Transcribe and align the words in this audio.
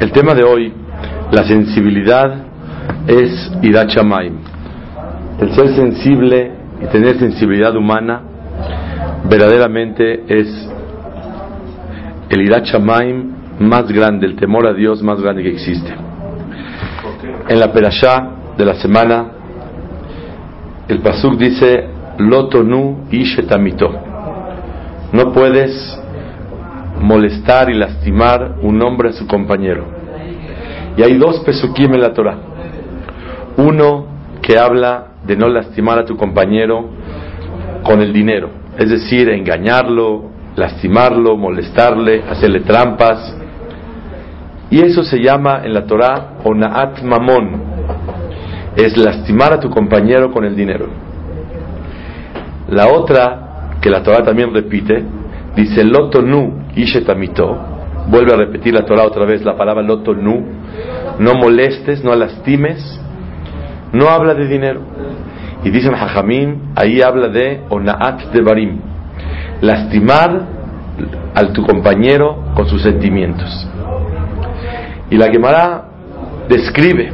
El 0.00 0.12
tema 0.12 0.32
de 0.32 0.44
hoy, 0.44 0.72
la 1.32 1.42
sensibilidad, 1.42 2.44
es 3.08 3.50
Irachamaim. 3.62 4.38
El 5.40 5.52
ser 5.56 5.74
sensible 5.74 6.52
y 6.80 6.86
tener 6.86 7.18
sensibilidad 7.18 7.74
humana 7.74 8.22
verdaderamente 9.28 10.22
es 10.28 10.68
el 12.30 12.42
Irachamaim 12.42 13.32
más 13.58 13.88
grande, 13.88 14.26
el 14.26 14.36
temor 14.36 14.68
a 14.68 14.72
Dios 14.72 15.02
más 15.02 15.20
grande 15.20 15.42
que 15.42 15.50
existe. 15.50 15.92
En 17.48 17.58
la 17.58 17.72
perashá 17.72 18.30
de 18.56 18.64
la 18.64 18.74
semana, 18.74 19.32
el 20.86 21.00
pasuk 21.00 21.36
dice 21.36 21.88
Lotonu 22.18 23.08
ishetamito. 23.10 23.90
No 25.12 25.32
puedes 25.32 25.97
molestar 27.00 27.70
y 27.70 27.74
lastimar 27.74 28.56
un 28.62 28.82
hombre 28.82 29.10
a 29.10 29.12
su 29.12 29.26
compañero. 29.26 29.84
Y 30.96 31.02
hay 31.02 31.16
dos 31.16 31.40
pesukim 31.40 31.94
en 31.94 32.00
la 32.00 32.12
Torah. 32.12 32.38
Uno 33.56 34.06
que 34.42 34.58
habla 34.58 35.08
de 35.24 35.36
no 35.36 35.48
lastimar 35.48 35.98
a 35.98 36.04
tu 36.04 36.16
compañero 36.16 36.88
con 37.82 38.00
el 38.00 38.12
dinero, 38.12 38.50
es 38.76 38.88
decir, 38.88 39.28
engañarlo, 39.28 40.30
lastimarlo, 40.56 41.36
molestarle, 41.36 42.22
hacerle 42.28 42.60
trampas. 42.60 43.36
Y 44.70 44.80
eso 44.84 45.02
se 45.02 45.18
llama 45.18 45.62
en 45.64 45.74
la 45.74 45.86
Torah 45.86 46.38
onaat 46.44 47.02
mamón, 47.02 47.62
es 48.76 48.96
lastimar 48.96 49.52
a 49.52 49.60
tu 49.60 49.70
compañero 49.70 50.30
con 50.32 50.44
el 50.44 50.54
dinero. 50.54 50.88
La 52.68 52.88
otra, 52.88 53.78
que 53.80 53.88
la 53.88 54.02
Torah 54.02 54.24
también 54.24 54.52
repite, 54.52 55.04
dice 55.54 55.84
loto 55.84 56.22
nu 56.22 56.66
ishetamito, 56.74 57.56
vuelve 58.08 58.32
a 58.32 58.36
repetir 58.36 58.74
la 58.74 58.84
Torah 58.84 59.04
otra 59.04 59.24
vez 59.24 59.42
la 59.44 59.56
palabra 59.56 59.82
loto 59.82 60.14
nu, 60.14 60.44
no 61.18 61.34
molestes, 61.34 62.02
no 62.04 62.14
lastimes, 62.14 63.00
no 63.92 64.08
habla 64.08 64.34
de 64.34 64.46
dinero. 64.46 64.80
Y 65.64 65.70
dicen 65.70 65.94
Jajamim, 65.94 66.72
ahí 66.76 67.02
habla 67.02 67.28
de 67.28 67.62
onaat 67.68 68.32
de 68.32 68.42
barim, 68.42 68.80
lastimar 69.60 70.46
a 71.34 71.52
tu 71.52 71.62
compañero 71.64 72.44
con 72.54 72.66
sus 72.66 72.82
sentimientos. 72.82 73.68
Y 75.10 75.16
la 75.16 75.28
Gemara 75.30 75.84
describe 76.48 77.12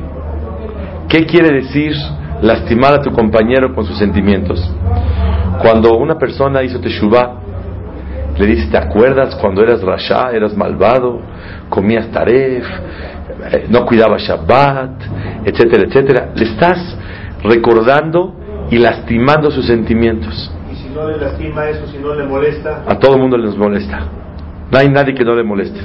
qué 1.09 1.27
quiere 1.27 1.55
decir 1.63 1.93
lastimar 2.43 2.95
a 2.95 3.03
tu 3.03 3.13
compañero 3.13 3.75
con 3.75 3.85
sus 3.85 3.99
sentimientos. 3.99 4.61
Cuando 5.63 5.97
una 5.97 6.19
persona 6.19 6.63
hizo 6.63 6.81
teshuvah, 6.81 7.44
le 8.39 8.47
dice, 8.47 8.69
¿te 8.71 8.79
acuerdas 8.79 9.37
cuando 9.37 9.63
eras 9.63 9.83
rasha, 9.83 10.31
eras 10.33 10.57
malvado, 10.57 11.21
comías 11.69 12.11
taref, 12.11 12.67
eh, 13.53 13.67
no 13.69 13.85
cuidabas 13.87 14.23
Shabbat, 14.23 15.03
etcétera, 15.45 15.85
etcétera? 15.87 16.29
Le 16.35 16.45
estás 16.45 16.97
recordando 17.45 18.35
y 18.71 18.79
lastimando 18.79 19.51
sus 19.51 19.67
sentimientos. 19.67 20.53
Y 20.73 20.77
si 20.77 20.89
no 20.89 21.09
le 21.09 21.19
lastima 21.19 21.69
eso, 21.69 21.87
si 21.87 21.99
no 21.99 22.15
le 22.15 22.25
molesta. 22.25 22.83
A 22.87 22.99
todo 22.99 23.15
el 23.15 23.21
mundo 23.21 23.37
les 23.37 23.57
molesta. 23.57 24.01
No 24.71 24.79
hay 24.79 24.89
nadie 24.89 25.15
que 25.15 25.25
no 25.25 25.35
le 25.35 25.45
moleste. 25.45 25.81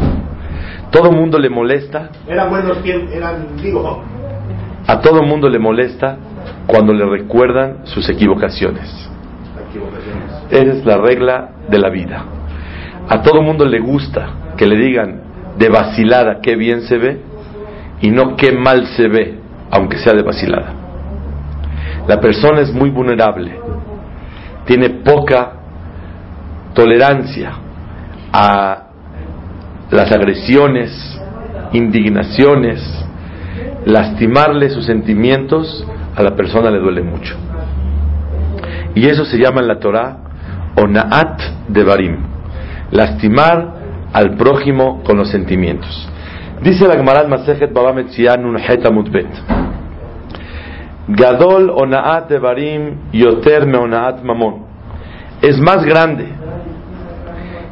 Todo 0.92 1.12
el 1.12 1.16
mundo 1.16 1.38
le 1.38 1.50
molesta. 1.50 2.10
Eran 2.28 2.50
buenos 2.50 2.82
tiempos, 2.82 3.14
eran, 3.14 3.58
digo. 3.62 4.04
A 4.88 5.00
todo 5.02 5.22
el 5.22 5.28
mundo 5.28 5.50
le 5.50 5.60
molesta 5.60 6.18
cuando 6.66 6.94
le 6.94 7.06
recuerdan 7.06 7.82
sus 7.84 8.10
equivocaciones. 8.10 8.90
Esa 10.50 10.64
es 10.64 10.86
la 10.86 10.98
regla 10.98 11.50
de 11.70 11.78
la 11.78 11.90
vida. 11.90 12.39
A 13.10 13.22
todo 13.24 13.42
mundo 13.42 13.66
le 13.66 13.80
gusta 13.80 14.30
que 14.56 14.68
le 14.68 14.76
digan 14.76 15.22
de 15.58 15.68
vacilada 15.70 16.40
qué 16.42 16.56
bien 16.56 16.82
se 16.82 16.98
ve 16.98 17.20
y 18.02 18.12
no 18.12 18.36
qué 18.36 18.52
mal 18.52 18.86
se 18.96 19.08
ve, 19.08 19.40
aunque 19.72 19.98
sea 19.98 20.14
de 20.14 20.22
vacilada. 20.22 20.74
La 22.08 22.20
persona 22.22 22.62
es 22.62 22.72
muy 22.72 22.90
vulnerable, 22.92 23.60
tiene 24.66 24.90
poca 24.90 25.54
tolerancia 26.74 27.52
a 28.32 28.84
las 29.92 30.12
agresiones, 30.12 31.20
indignaciones, 31.74 32.82
lastimarle 33.86 34.70
sus 34.70 34.86
sentimientos, 34.86 35.86
a 36.16 36.22
la 36.22 36.36
persona 36.36 36.70
le 36.70 36.80
duele 36.80 37.02
mucho. 37.02 37.36
Y 38.96 39.08
eso 39.08 39.26
se 39.26 39.38
llama 39.38 39.62
en 39.62 39.68
la 39.68 39.80
Torah 39.80 40.18
onaat 40.76 41.42
de 41.68 41.84
barim, 41.84 42.18
lastimar 42.92 43.76
al 44.14 44.36
prójimo 44.36 45.02
con 45.04 45.18
los 45.18 45.30
sentimientos. 45.30 46.10
Dice 46.62 46.88
la 46.88 46.96
Gemara 46.96 47.28
Masejet 47.28 47.72
Baba 47.72 47.94
Metzian 47.94 48.46
un 48.46 48.58
Mutbet. 48.94 49.28
Gadol 51.08 51.70
onaat 51.70 52.30
de 52.30 52.40
barim 52.40 52.98
yoter 53.12 53.66
me 53.66 53.78
onaat 53.78 54.24
mamon. 54.24 54.66
Es 55.42 55.60
más 55.60 55.86
grande 55.86 56.28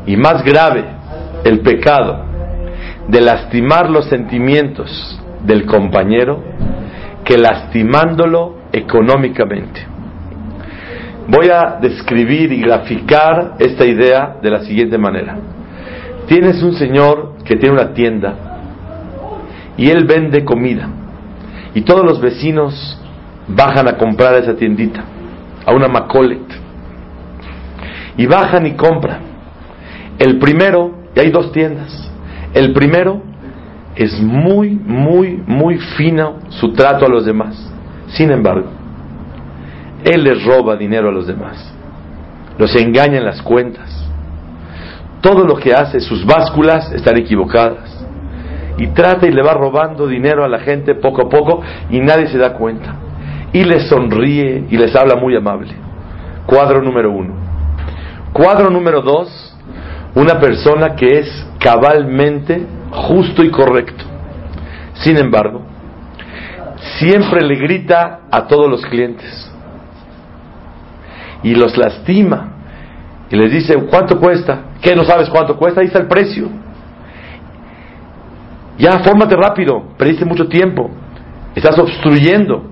y 0.06 0.16
más 0.16 0.44
grave 0.44 0.86
el 1.44 1.60
pecado 1.60 2.26
de 3.08 3.22
lastimar 3.22 3.90
los 3.90 4.08
sentimientos 4.08 5.20
del 5.44 5.66
compañero 5.66 6.42
que 7.24 7.38
lastimándolo 7.38 8.56
económicamente. 8.72 9.97
Voy 11.28 11.50
a 11.50 11.78
describir 11.82 12.54
y 12.54 12.62
graficar 12.62 13.56
esta 13.60 13.86
idea 13.86 14.38
de 14.42 14.50
la 14.50 14.62
siguiente 14.62 14.98
manera. 14.98 15.38
Tienes 16.26 16.64
un 16.64 16.74
señor 16.74 17.34
que 17.44 17.58
tiene 17.58 17.76
una 17.76 17.94
tienda 17.94 18.34
y 19.76 19.90
él 19.90 20.06
vende 20.06 20.46
comida 20.46 20.88
y 21.74 21.82
todos 21.82 22.06
los 22.06 22.22
vecinos 22.22 23.00
bajan 23.48 23.88
a 23.88 23.98
comprar 23.98 24.36
a 24.36 24.40
esa 24.40 24.56
tiendita, 24.56 25.04
a 25.66 25.74
una 25.74 25.88
Macolet, 25.88 26.48
y 28.18 28.26
bajan 28.26 28.66
y 28.66 28.72
compran. 28.74 29.20
El 30.20 30.40
primero, 30.40 30.96
y 31.16 31.20
hay 31.20 31.30
dos 31.30 31.52
tiendas, 31.52 32.12
el 32.54 32.74
primero 32.74 33.22
es 33.96 34.20
muy, 34.22 34.72
muy, 34.72 35.42
muy 35.46 35.78
fino 35.98 36.38
su 36.50 36.74
trato 36.74 37.06
a 37.06 37.10
los 37.10 37.26
demás. 37.26 37.72
Sin 38.08 38.32
embargo, 38.32 38.77
él 40.04 40.24
les 40.24 40.44
roba 40.44 40.76
dinero 40.76 41.10
a 41.10 41.12
los 41.12 41.28
demás, 41.28 41.74
los 42.58 42.76
engaña 42.76 43.18
en 43.18 43.26
las 43.26 43.42
cuentas. 43.42 44.06
Todo 45.22 45.46
lo 45.46 45.56
que 45.56 45.74
hace, 45.74 46.00
sus 46.00 46.26
básculas 46.26 46.92
están 46.92 47.18
equivocadas. 47.18 48.06
Y 48.78 48.88
trata 48.88 49.28
y 49.28 49.32
le 49.32 49.42
va 49.42 49.54
robando 49.54 50.08
dinero 50.08 50.46
a 50.46 50.48
la 50.48 50.60
gente 50.60 50.94
poco 50.94 51.24
a 51.24 51.30
poco 51.30 51.62
y 51.90 52.00
nadie 52.00 52.28
se 52.28 52.38
da 52.38 52.54
cuenta. 52.54 52.96
Y 53.52 53.64
les 53.64 53.90
sonríe 53.90 54.66
y 54.70 54.78
les 54.78 54.96
habla 54.96 55.16
muy 55.16 55.36
amable. 55.36 55.74
Cuadro 56.46 56.82
número 56.82 57.12
uno. 57.12 57.34
Cuadro 58.32 58.70
número 58.70 59.02
dos, 59.02 59.58
una 60.14 60.40
persona 60.40 60.96
que 60.96 61.20
es 61.20 61.48
cabalmente 61.60 62.64
justo 62.92 63.44
y 63.44 63.50
correcto. 63.50 64.06
Sin 64.94 65.18
embargo, 65.18 65.64
siempre 67.00 67.42
le 67.42 67.56
grita 67.56 68.20
a 68.30 68.46
todos 68.46 68.70
los 68.70 68.86
clientes 68.86 69.47
y 71.48 71.56
los 71.56 71.78
lastima 71.78 72.50
y 73.30 73.36
les 73.38 73.52
dice, 73.52 73.76
¿cuánto 73.90 74.20
cuesta? 74.20 74.64
¿Qué 74.82 74.94
no 74.96 75.06
sabes 75.06 75.30
cuánto 75.30 75.56
cuesta? 75.56 75.80
Ahí 75.80 75.88
está 75.88 76.00
el 76.00 76.08
precio. 76.08 76.50
Ya, 78.78 79.00
fórmate 79.00 79.36
rápido, 79.36 79.94
perdiste 79.98 80.26
mucho 80.26 80.50
tiempo, 80.50 80.92
estás 81.56 81.80
obstruyendo 81.80 82.70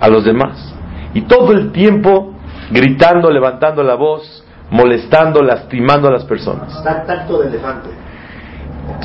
a 0.00 0.08
los 0.08 0.24
demás. 0.24 0.74
Y 1.12 1.22
todo 1.22 1.52
el 1.52 1.70
tiempo 1.70 2.32
gritando, 2.70 3.30
levantando 3.30 3.82
la 3.82 3.94
voz, 3.94 4.42
molestando, 4.70 5.42
lastimando 5.42 6.08
a 6.08 6.12
las 6.12 6.24
personas. 6.24 6.82
Tacto 6.82 7.42
de 7.42 7.48
elefante. 7.48 7.90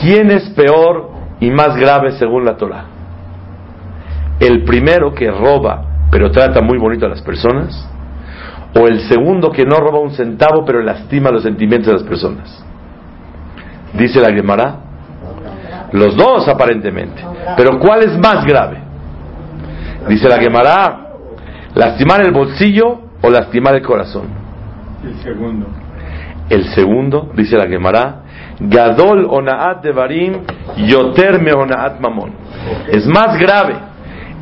¿Quién 0.01 0.31
es 0.31 0.49
peor 0.51 1.11
y 1.41 1.51
más 1.51 1.75
grave 1.75 2.13
según 2.13 2.45
la 2.45 2.55
Torah? 2.55 2.85
¿El 4.39 4.63
primero 4.63 5.13
que 5.13 5.29
roba 5.29 6.07
pero 6.09 6.31
trata 6.31 6.61
muy 6.61 6.77
bonito 6.77 7.05
a 7.05 7.09
las 7.09 7.21
personas? 7.21 7.89
¿O 8.77 8.87
el 8.87 9.07
segundo 9.07 9.51
que 9.51 9.63
no 9.63 9.77
roba 9.77 9.99
un 9.99 10.11
centavo 10.11 10.65
pero 10.65 10.81
lastima 10.81 11.31
los 11.31 11.43
sentimientos 11.43 11.87
de 11.87 11.93
las 11.93 12.03
personas? 12.03 12.63
Dice 13.93 14.19
la 14.19 14.33
Gemara. 14.33 14.79
Los 15.93 16.15
dos 16.17 16.47
aparentemente. 16.49 17.23
Pero 17.55 17.79
¿cuál 17.79 18.03
es 18.03 18.17
más 18.17 18.45
grave? 18.45 18.79
Dice 20.09 20.27
la 20.27 20.37
Gemara. 20.37 21.01
¿Lastimar 21.73 22.25
el 22.25 22.31
bolsillo 22.31 22.99
o 23.21 23.29
lastimar 23.29 23.75
el 23.75 23.81
corazón? 23.81 24.27
El 25.03 25.15
segundo. 25.21 25.67
El 26.49 26.65
segundo, 26.75 27.31
dice 27.35 27.57
la 27.57 27.67
Gemara, 27.67 28.21
Gadol 28.59 29.25
onaat 29.29 29.83
de 29.83 29.91
barim, 29.91 30.33
yoter 30.77 31.41
onaat 31.55 31.99
mamón. 31.99 32.31
Es 32.91 33.05
más 33.07 33.37
grave 33.39 33.75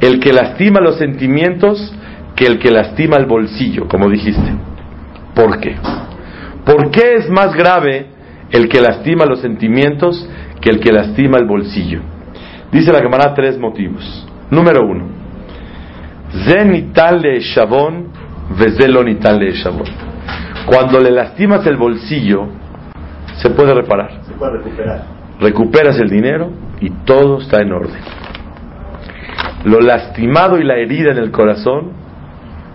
el 0.02 0.20
que 0.20 0.34
lastima 0.34 0.82
los 0.82 0.98
sentimientos 0.98 1.94
que 2.36 2.46
el 2.46 2.60
que 2.60 2.72
lastima 2.72 3.18
el 3.18 3.26
bolsillo, 3.26 3.88
como 3.88 4.10
dijiste. 4.10 4.54
¿Por 5.36 5.60
qué? 5.60 5.76
¿Por 6.66 6.92
qué 6.92 7.16
es 7.16 7.30
más 7.30 7.54
grave 7.54 8.14
el 8.54 8.70
que 8.70 8.80
lastima 8.80 9.26
los 9.26 9.42
sentimientos 9.42 10.30
que 10.62 10.70
el 10.70 10.80
que 10.80 10.94
lastima 10.94 11.38
el 11.40 11.46
bolsillo. 11.46 12.02
Dice 12.72 12.94
la 12.94 13.00
Gemara 13.00 13.34
tres 13.34 13.58
motivos. 13.60 14.28
Número 14.50 14.86
uno, 14.86 15.08
Zenital 16.48 17.22
de 17.22 17.40
Shavon, 17.40 18.10
Vezelonital 18.58 19.40
de 19.40 19.52
Shavon. 19.52 19.88
Cuando 20.68 21.00
le 21.00 21.12
lastimas 21.12 21.66
el 21.66 21.78
bolsillo, 21.78 22.48
se 23.38 23.50
puede 23.50 23.74
reparar. 23.74 24.22
Se 24.24 24.34
puede 24.34 24.58
recuperar. 24.58 25.04
Recuperas 25.40 25.98
el 26.00 26.10
dinero 26.10 26.52
y 26.80 26.92
todo 27.06 27.40
está 27.42 27.62
en 27.62 27.74
orden. 27.74 28.00
Lo 29.66 29.80
lastimado 29.80 30.60
y 30.60 30.64
la 30.64 30.76
herida 30.76 31.12
en 31.12 31.18
el 31.18 31.32
corazón 31.32 32.03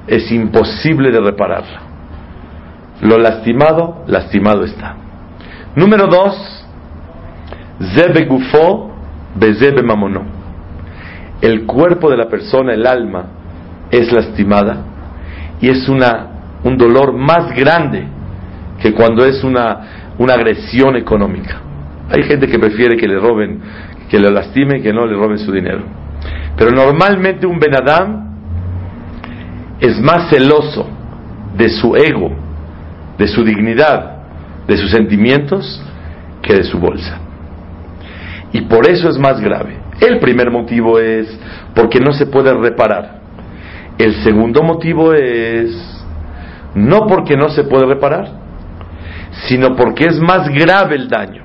es 0.08 0.30
imposible 0.32 1.10
de 1.10 1.20
repararla. 1.20 1.80
Lo 3.02 3.18
lastimado, 3.18 4.04
lastimado 4.06 4.64
está. 4.64 4.96
Número 5.76 6.06
dos, 6.06 6.66
Zebe 7.94 8.24
Gufo, 8.24 8.90
Bezebe 9.36 9.82
Mamono. 9.82 10.22
El 11.40 11.66
cuerpo 11.66 12.10
de 12.10 12.16
la 12.16 12.28
persona, 12.28 12.72
el 12.74 12.86
alma, 12.86 13.26
es 13.90 14.10
lastimada 14.12 14.84
y 15.60 15.68
es 15.68 15.88
una, 15.88 16.26
un 16.64 16.76
dolor 16.76 17.12
más 17.12 17.54
grande 17.54 18.06
que 18.82 18.92
cuando 18.92 19.24
es 19.24 19.44
una, 19.44 20.14
una 20.18 20.34
agresión 20.34 20.96
económica. 20.96 21.60
Hay 22.10 22.22
gente 22.24 22.48
que 22.48 22.58
prefiere 22.58 22.96
que 22.96 23.06
le 23.06 23.18
roben, 23.18 23.60
que 24.10 24.18
le 24.18 24.30
lastimen, 24.30 24.82
que 24.82 24.92
no 24.92 25.06
le 25.06 25.14
roben 25.14 25.38
su 25.38 25.52
dinero. 25.52 25.82
Pero 26.56 26.72
normalmente 26.72 27.46
un 27.46 27.58
Benadam 27.58 28.27
es 29.80 30.00
más 30.00 30.28
celoso 30.30 30.86
de 31.56 31.68
su 31.68 31.96
ego, 31.96 32.30
de 33.16 33.28
su 33.28 33.44
dignidad, 33.44 34.16
de 34.66 34.76
sus 34.76 34.90
sentimientos, 34.90 35.82
que 36.42 36.54
de 36.54 36.64
su 36.64 36.78
bolsa. 36.78 37.18
Y 38.52 38.62
por 38.62 38.88
eso 38.88 39.08
es 39.08 39.18
más 39.18 39.40
grave. 39.40 39.76
El 40.00 40.18
primer 40.18 40.50
motivo 40.50 40.98
es 40.98 41.28
porque 41.74 42.00
no 42.00 42.12
se 42.12 42.26
puede 42.26 42.52
reparar. 42.54 43.18
El 43.98 44.14
segundo 44.22 44.62
motivo 44.62 45.12
es 45.12 45.70
no 46.74 47.06
porque 47.06 47.36
no 47.36 47.48
se 47.48 47.64
puede 47.64 47.86
reparar, 47.86 48.28
sino 49.48 49.74
porque 49.74 50.04
es 50.04 50.18
más 50.20 50.48
grave 50.48 50.96
el 50.96 51.08
daño. 51.08 51.42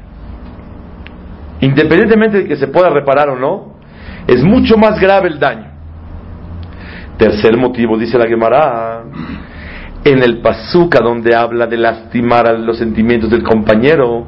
Independientemente 1.62 2.40
de 2.40 2.46
que 2.46 2.56
se 2.56 2.68
pueda 2.68 2.90
reparar 2.90 3.30
o 3.30 3.40
no, 3.40 3.74
es 4.28 4.44
mucho 4.44 4.78
más 4.78 5.00
grave 5.00 5.30
el 5.30 5.40
daño. 5.40 5.73
Tercer 7.18 7.56
motivo, 7.58 7.98
dice 7.98 8.18
la 8.18 8.28
Gemara, 8.28 9.04
en 10.04 10.24
el 10.24 10.42
Pasuca 10.42 11.00
donde 11.00 11.36
habla 11.36 11.68
de 11.68 11.78
lastimar 11.78 12.48
a 12.48 12.54
los 12.54 12.78
sentimientos 12.78 13.30
del 13.30 13.44
compañero, 13.44 14.28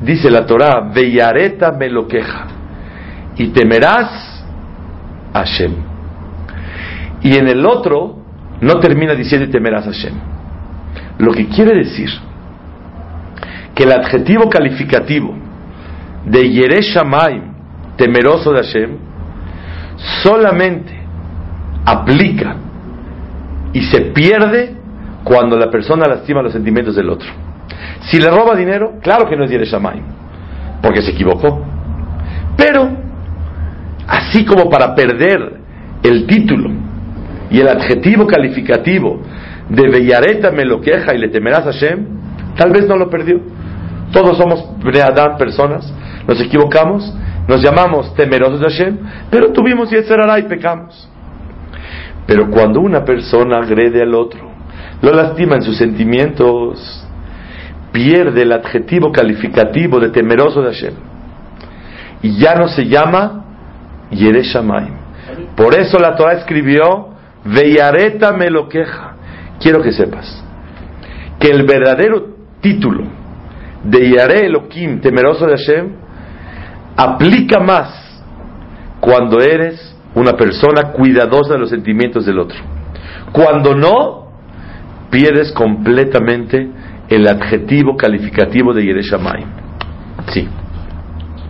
dice 0.00 0.30
la 0.30 0.46
Torah, 0.46 0.90
Veyareta 0.94 1.72
me 1.72 1.90
lo 1.90 2.06
queja, 2.06 2.46
y 3.36 3.48
temerás 3.48 4.44
a 5.34 5.40
Hashem. 5.40 5.72
Y 7.22 7.36
en 7.36 7.48
el 7.48 7.66
otro, 7.66 8.18
no 8.60 8.78
termina 8.78 9.14
diciendo 9.14 9.50
temerás 9.50 9.86
a 9.86 9.90
Hashem. 9.90 10.14
Lo 11.18 11.32
que 11.32 11.48
quiere 11.48 11.76
decir 11.76 12.10
que 13.74 13.84
el 13.84 13.92
adjetivo 13.92 14.48
calificativo 14.48 15.34
de 16.24 16.50
Yereshamayim, 16.50 17.42
temeroso 17.96 18.52
de 18.52 18.62
Hashem, 18.62 18.90
solamente 20.22 20.95
aplica 21.86 22.56
y 23.72 23.82
se 23.84 24.00
pierde 24.12 24.74
cuando 25.24 25.56
la 25.56 25.70
persona 25.70 26.06
lastima 26.08 26.42
los 26.42 26.52
sentimientos 26.52 26.96
del 26.96 27.08
otro. 27.08 27.28
Si 28.02 28.18
le 28.18 28.30
roba 28.30 28.54
dinero, 28.54 28.94
claro 29.02 29.28
que 29.28 29.36
no 29.36 29.44
es 29.44 29.50
Yereshamayim, 29.50 30.04
porque 30.82 31.02
se 31.02 31.12
equivocó. 31.12 31.64
Pero, 32.56 32.88
así 34.06 34.44
como 34.44 34.68
para 34.68 34.94
perder 34.94 35.60
el 36.02 36.26
título 36.26 36.70
y 37.50 37.60
el 37.60 37.68
adjetivo 37.68 38.26
calificativo 38.26 39.20
de 39.68 39.88
Bellareta 39.88 40.50
me 40.50 40.64
lo 40.64 40.80
queja 40.80 41.14
y 41.14 41.18
le 41.18 41.28
temerás 41.28 41.66
a 41.66 41.72
Hashem, 41.72 42.06
tal 42.56 42.70
vez 42.70 42.86
no 42.86 42.96
lo 42.96 43.08
perdió. 43.10 43.40
Todos 44.12 44.38
somos 44.38 44.64
personas, 45.38 45.92
nos 46.26 46.40
equivocamos, 46.40 47.12
nos 47.48 47.62
llamamos 47.62 48.14
temerosos 48.14 48.60
de 48.60 48.66
Hashem, 48.68 48.98
pero 49.30 49.52
tuvimos 49.52 49.90
Yetzerara 49.90 50.38
y 50.38 50.44
pecamos. 50.44 51.08
Pero 52.26 52.50
cuando 52.50 52.80
una 52.80 53.04
persona 53.04 53.58
agrede 53.58 54.02
al 54.02 54.14
otro, 54.14 54.40
lo 55.00 55.12
lastima 55.12 55.56
en 55.56 55.62
sus 55.62 55.76
sentimientos, 55.76 57.06
pierde 57.92 58.42
el 58.42 58.52
adjetivo 58.52 59.12
calificativo 59.12 60.00
de 60.00 60.10
temeroso 60.10 60.62
de 60.62 60.72
Hashem. 60.72 60.94
Y 62.22 62.38
ya 62.38 62.54
no 62.54 62.68
se 62.68 62.86
llama 62.86 63.44
Yereshamayim. 64.10 64.94
Por 65.56 65.74
eso 65.74 65.98
la 65.98 66.16
Torah 66.16 66.34
escribió, 66.34 67.08
Veyareta 67.44 68.32
me 68.32 68.50
lo 68.50 68.68
queja. 68.68 69.14
Quiero 69.60 69.82
que 69.82 69.92
sepas 69.92 70.42
que 71.38 71.48
el 71.48 71.64
verdadero 71.64 72.34
título 72.60 73.04
de 73.84 74.10
Yare 74.10 74.46
Elohim, 74.46 75.00
temeroso 75.00 75.46
de 75.46 75.52
Hashem, 75.52 75.92
aplica 76.96 77.60
más 77.60 78.22
cuando 79.00 79.40
eres 79.40 79.95
una 80.16 80.32
persona 80.32 80.92
cuidadosa 80.92 81.52
de 81.52 81.60
los 81.60 81.70
sentimientos 81.70 82.24
del 82.26 82.38
otro. 82.38 82.58
Cuando 83.32 83.74
no, 83.74 84.26
pierdes 85.10 85.52
completamente 85.52 86.68
el 87.08 87.28
adjetivo 87.28 87.96
calificativo 87.96 88.72
de 88.72 88.82
Yereshamayim. 88.82 89.48
Sí. 90.28 90.48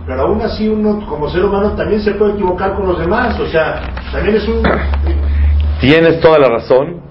Pero 0.05 0.21
aún 0.21 0.41
así 0.41 0.67
uno 0.67 1.05
como 1.07 1.29
ser 1.29 1.43
humano 1.45 1.71
también 1.71 2.01
se 2.01 2.11
puede 2.11 2.33
equivocar 2.33 2.75
con 2.75 2.87
los 2.87 2.99
demás, 2.99 3.39
o 3.39 3.47
sea, 3.47 3.81
también 4.11 4.35
es 4.35 4.47
un... 4.47 4.61
Tienes 5.79 6.19
toda 6.19 6.37
la 6.37 6.49
razón. 6.49 7.01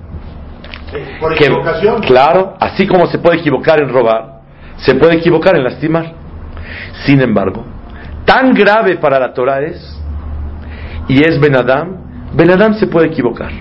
por 1.20 1.35
Que, 1.35 1.47
equivocación. 1.47 2.03
claro, 2.03 2.55
así 2.61 2.87
como 2.87 3.06
se 3.06 3.19
puede 3.19 3.38
equivocar 3.38 3.81
en 3.82 3.88
robar, 3.88 4.41
se 4.76 4.94
puede 4.94 5.17
equivocar 5.17 5.56
en 5.56 5.64
lastimar. 5.64 6.12
Sin 7.06 7.20
embargo, 7.20 7.64
tan 8.26 8.53
grave 8.53 8.97
para 8.97 9.19
la 9.19 9.32
Torah 9.32 9.61
es, 9.61 10.03
y 11.08 11.23
es 11.23 11.41
Benadam, 11.41 12.32
Benadam 12.35 12.75
se 12.75 12.87
puede 12.87 13.08
equivocar. 13.08 13.53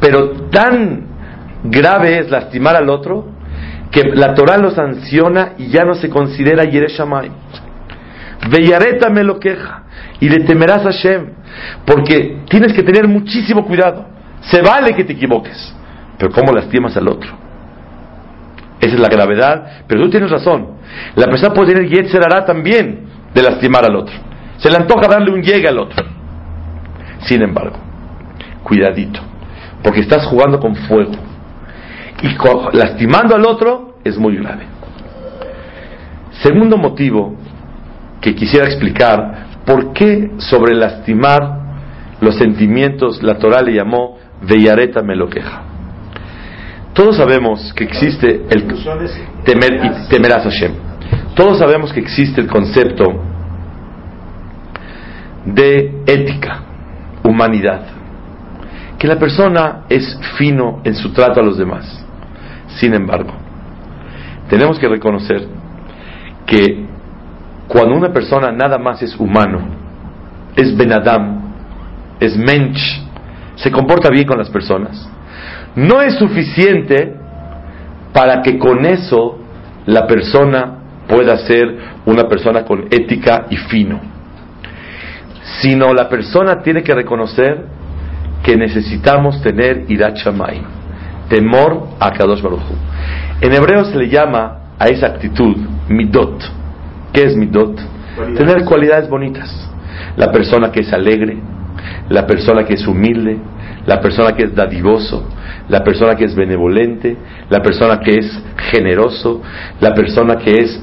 Pero 0.00 0.32
tan 0.50 1.06
grave 1.64 2.18
es 2.18 2.30
lastimar 2.30 2.76
al 2.76 2.88
otro 2.88 3.26
que 3.90 4.02
la 4.14 4.34
Torah 4.34 4.58
lo 4.58 4.70
sanciona 4.70 5.52
y 5.58 5.68
ya 5.68 5.84
no 5.84 5.94
se 5.94 6.08
considera 6.10 6.64
Yereshamay. 6.64 7.30
Veyareta 8.50 9.08
me 9.10 9.24
lo 9.24 9.38
queja 9.38 9.84
y 10.20 10.28
le 10.28 10.44
temerás 10.44 10.86
a 10.86 10.92
Hashem, 10.92 11.32
porque 11.84 12.42
tienes 12.48 12.72
que 12.72 12.82
tener 12.82 13.08
muchísimo 13.08 13.66
cuidado. 13.66 14.06
Se 14.42 14.62
vale 14.62 14.94
que 14.94 15.04
te 15.04 15.14
equivoques, 15.14 15.74
pero 16.18 16.30
¿cómo 16.32 16.52
lastimas 16.52 16.96
al 16.96 17.08
otro? 17.08 17.30
Esa 18.80 18.94
es 18.94 19.00
la 19.00 19.08
gravedad, 19.08 19.84
pero 19.88 20.02
tú 20.02 20.10
tienes 20.10 20.30
razón. 20.30 20.78
La 21.16 21.26
persona 21.26 21.52
puede 21.52 21.74
tener 21.74 21.90
Yetzer 21.90 22.22
hará 22.24 22.44
también 22.44 23.06
de 23.34 23.42
lastimar 23.42 23.84
al 23.84 23.96
otro. 23.96 24.14
Se 24.58 24.70
le 24.70 24.76
antoja 24.76 25.08
darle 25.08 25.32
un 25.32 25.42
llegue 25.42 25.68
al 25.68 25.78
otro. 25.78 26.17
Sin 27.20 27.42
embargo, 27.42 27.76
cuidadito, 28.62 29.20
porque 29.82 30.00
estás 30.00 30.26
jugando 30.26 30.60
con 30.60 30.74
fuego. 30.74 31.12
Y 32.22 32.36
lastimando 32.76 33.34
al 33.34 33.46
otro 33.46 33.98
es 34.04 34.18
muy 34.18 34.36
grave. 34.36 34.64
Segundo 36.42 36.76
motivo 36.76 37.36
que 38.20 38.34
quisiera 38.34 38.66
explicar, 38.66 39.46
¿por 39.64 39.92
qué 39.92 40.32
sobre 40.38 40.74
lastimar 40.74 41.58
los 42.20 42.36
sentimientos 42.36 43.22
la 43.22 43.38
Torah 43.38 43.62
le 43.62 43.74
llamó 43.74 44.18
Veyareta 44.42 45.02
me 45.02 45.16
lo 45.16 45.28
queja? 45.28 45.62
Todos 46.92 47.16
sabemos 47.16 47.72
que 47.74 47.84
existe 47.84 48.46
el 48.50 48.66
temer 49.44 49.74
y 49.84 50.22
Hashem. 50.24 50.72
Todos 51.36 51.58
sabemos 51.58 51.92
que 51.92 52.00
existe 52.00 52.40
el 52.40 52.48
concepto 52.48 53.04
de 55.44 56.02
ética, 56.06 56.62
humanidad, 57.28 57.82
que 58.98 59.06
la 59.06 59.18
persona 59.18 59.84
es 59.88 60.18
fino 60.36 60.80
en 60.84 60.94
su 60.94 61.12
trato 61.12 61.40
a 61.40 61.42
los 61.42 61.58
demás. 61.58 62.04
Sin 62.78 62.94
embargo, 62.94 63.32
tenemos 64.48 64.78
que 64.78 64.88
reconocer 64.88 65.46
que 66.46 66.86
cuando 67.68 67.96
una 67.96 68.12
persona 68.12 68.50
nada 68.50 68.78
más 68.78 69.02
es 69.02 69.14
humano, 69.18 69.60
es 70.56 70.76
benadam, 70.76 71.52
es 72.18 72.36
mensch, 72.36 72.80
se 73.56 73.70
comporta 73.70 74.08
bien 74.10 74.26
con 74.26 74.38
las 74.38 74.48
personas, 74.48 75.08
no 75.76 76.00
es 76.00 76.14
suficiente 76.14 77.14
para 78.12 78.42
que 78.42 78.58
con 78.58 78.84
eso 78.86 79.38
la 79.86 80.06
persona 80.06 80.78
pueda 81.06 81.36
ser 81.38 81.78
una 82.06 82.28
persona 82.28 82.64
con 82.64 82.86
ética 82.90 83.46
y 83.50 83.56
fino, 83.56 84.00
sino 85.60 85.92
la 85.92 86.08
persona 86.08 86.62
tiene 86.62 86.82
que 86.82 86.94
reconocer 86.94 87.64
que 88.42 88.56
necesitamos 88.56 89.42
tener 89.42 89.84
irat 89.88 90.16
shamayim, 90.16 90.64
temor 91.28 91.88
a 91.98 92.10
Kadosh 92.10 92.42
Baruj 92.42 92.60
Hu. 92.60 92.74
En 93.40 93.52
hebreo 93.52 93.84
se 93.84 93.96
le 93.96 94.08
llama 94.08 94.74
a 94.78 94.86
esa 94.86 95.06
actitud 95.06 95.56
midot. 95.88 96.42
¿Qué 97.12 97.24
es 97.24 97.36
midot? 97.36 97.78
Tener 98.36 98.64
cualidades 98.64 99.08
bonitas. 99.08 99.48
La 100.16 100.30
persona 100.30 100.70
que 100.70 100.80
es 100.80 100.92
alegre, 100.92 101.38
la 102.08 102.26
persona 102.26 102.64
que 102.64 102.74
es 102.74 102.86
humilde, 102.86 103.38
la 103.86 104.00
persona 104.00 104.32
que 104.32 104.44
es 104.44 104.54
dadivoso, 104.54 105.28
la 105.68 105.82
persona 105.82 106.14
que 106.14 106.24
es 106.24 106.34
benevolente, 106.34 107.16
la 107.48 107.60
persona 107.60 108.00
que 108.00 108.18
es 108.18 108.42
generoso, 108.70 109.42
la 109.80 109.94
persona 109.94 110.36
que 110.36 110.50
es 110.50 110.82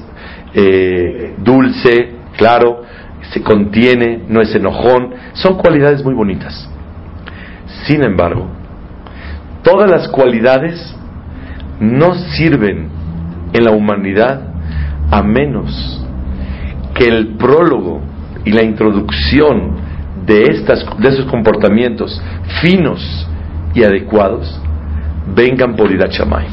eh, 0.53 1.35
dulce, 1.37 2.11
claro, 2.37 2.83
se 3.31 3.41
contiene, 3.41 4.23
no 4.27 4.41
es 4.41 4.53
enojón, 4.55 5.13
son 5.33 5.57
cualidades 5.57 6.03
muy 6.03 6.13
bonitas. 6.13 6.69
Sin 7.85 8.03
embargo, 8.03 8.47
todas 9.63 9.89
las 9.89 10.07
cualidades 10.07 10.95
no 11.79 12.15
sirven 12.15 12.89
en 13.53 13.63
la 13.63 13.71
humanidad 13.71 14.41
a 15.11 15.21
menos 15.21 16.05
que 16.93 17.07
el 17.07 17.35
prólogo 17.35 18.01
y 18.45 18.51
la 18.51 18.63
introducción 18.63 19.75
de, 20.25 20.43
estas, 20.45 20.85
de 20.97 21.09
esos 21.09 21.25
comportamientos 21.25 22.21
finos 22.61 23.27
y 23.73 23.83
adecuados 23.83 24.59
vengan 25.35 25.75
por 25.75 25.91
Irachamay, 25.91 26.47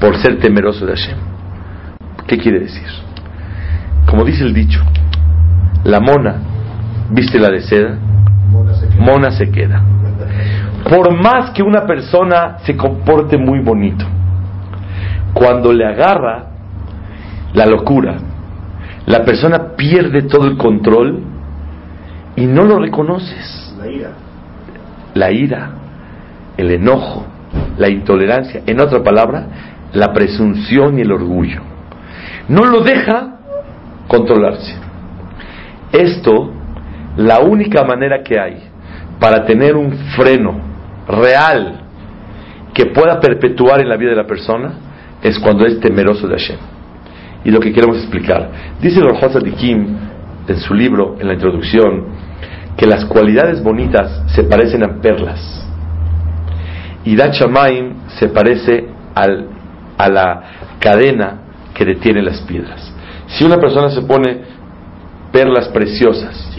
por 0.00 0.16
ser 0.18 0.38
temeroso 0.38 0.86
de 0.86 0.94
Hashem. 0.94 1.18
¿Qué 2.26 2.36
quiere 2.38 2.60
decir? 2.60 2.86
Como 4.06 4.24
dice 4.24 4.44
el 4.44 4.52
dicho, 4.52 4.80
la 5.84 6.00
mona, 6.00 6.36
viste 7.10 7.38
la 7.38 7.50
de 7.50 7.60
seda, 7.62 7.98
mona 8.98 9.30
se 9.32 9.50
queda. 9.50 9.82
Por 10.88 11.12
más 11.12 11.50
que 11.50 11.62
una 11.62 11.86
persona 11.86 12.58
se 12.64 12.76
comporte 12.76 13.36
muy 13.36 13.60
bonito, 13.60 14.04
cuando 15.32 15.72
le 15.72 15.86
agarra 15.86 16.46
la 17.54 17.66
locura, 17.66 18.16
la 19.06 19.24
persona 19.24 19.74
pierde 19.76 20.22
todo 20.22 20.46
el 20.46 20.56
control 20.56 21.22
y 22.36 22.46
no 22.46 22.64
lo 22.64 22.78
reconoces. 22.78 23.74
La 23.78 23.88
ira. 23.88 24.10
La 25.14 25.30
ira, 25.30 25.70
el 26.56 26.70
enojo, 26.70 27.26
la 27.76 27.88
intolerancia, 27.88 28.62
en 28.66 28.80
otra 28.80 29.02
palabra, 29.02 29.46
la 29.92 30.12
presunción 30.12 30.98
y 30.98 31.02
el 31.02 31.12
orgullo. 31.12 31.60
No 32.48 32.64
lo 32.64 32.80
deja 32.80 33.38
controlarse. 34.08 34.76
Esto, 35.92 36.50
la 37.16 37.40
única 37.40 37.84
manera 37.84 38.22
que 38.22 38.40
hay 38.40 38.62
para 39.20 39.44
tener 39.44 39.76
un 39.76 39.92
freno 40.16 40.58
real 41.06 41.80
que 42.72 42.86
pueda 42.86 43.20
perpetuar 43.20 43.80
en 43.80 43.88
la 43.88 43.96
vida 43.96 44.10
de 44.10 44.16
la 44.16 44.26
persona 44.26 44.72
es 45.22 45.38
cuando 45.38 45.66
es 45.66 45.78
temeroso 45.80 46.26
de 46.26 46.34
Hashem. 46.34 46.58
Y 47.44 47.50
lo 47.50 47.60
que 47.60 47.72
queremos 47.72 47.98
explicar. 47.98 48.50
Dice 48.80 49.00
el 49.00 49.54
Kim 49.54 49.96
en 50.48 50.56
su 50.56 50.74
libro, 50.74 51.16
en 51.20 51.28
la 51.28 51.34
introducción, 51.34 52.06
que 52.76 52.86
las 52.86 53.04
cualidades 53.04 53.62
bonitas 53.62 54.22
se 54.34 54.44
parecen 54.44 54.82
a 54.82 55.00
perlas. 55.00 55.68
Y 57.04 57.16
Dachamaim 57.16 57.94
se 58.18 58.28
parece 58.28 58.86
al, 59.14 59.48
a 59.98 60.08
la 60.08 60.42
cadena 60.78 61.42
que 61.74 61.84
detiene 61.84 62.22
las 62.22 62.40
piedras. 62.42 62.92
Si 63.26 63.44
una 63.44 63.56
persona 63.56 63.90
se 63.90 64.02
pone 64.02 64.51
perlas 65.32 65.68
preciosas 65.68 66.52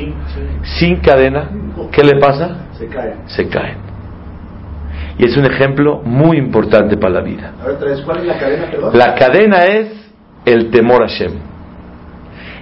sin 0.64 0.98
cadena, 0.98 1.50
¿qué 1.92 2.04
le 2.04 2.20
pasa? 2.20 2.68
Se 2.78 2.88
caen. 2.88 3.14
Se 3.28 3.48
caen. 3.48 3.78
Y 5.18 5.26
es 5.26 5.38
un 5.38 5.46
ejemplo 5.46 6.02
muy 6.04 6.38
importante 6.38 6.98
para 6.98 7.16
la 7.16 7.22
vida. 7.22 7.52
¿cuál 8.04 8.20
es 8.20 8.26
la 8.26 8.40
cadena, 8.40 8.66
perdón? 8.72 8.98
La 8.98 9.16
cadena 9.16 9.66
es 9.66 9.88
el 10.46 10.72
temor 10.72 11.04
a 11.04 11.08
Shem. 11.08 11.34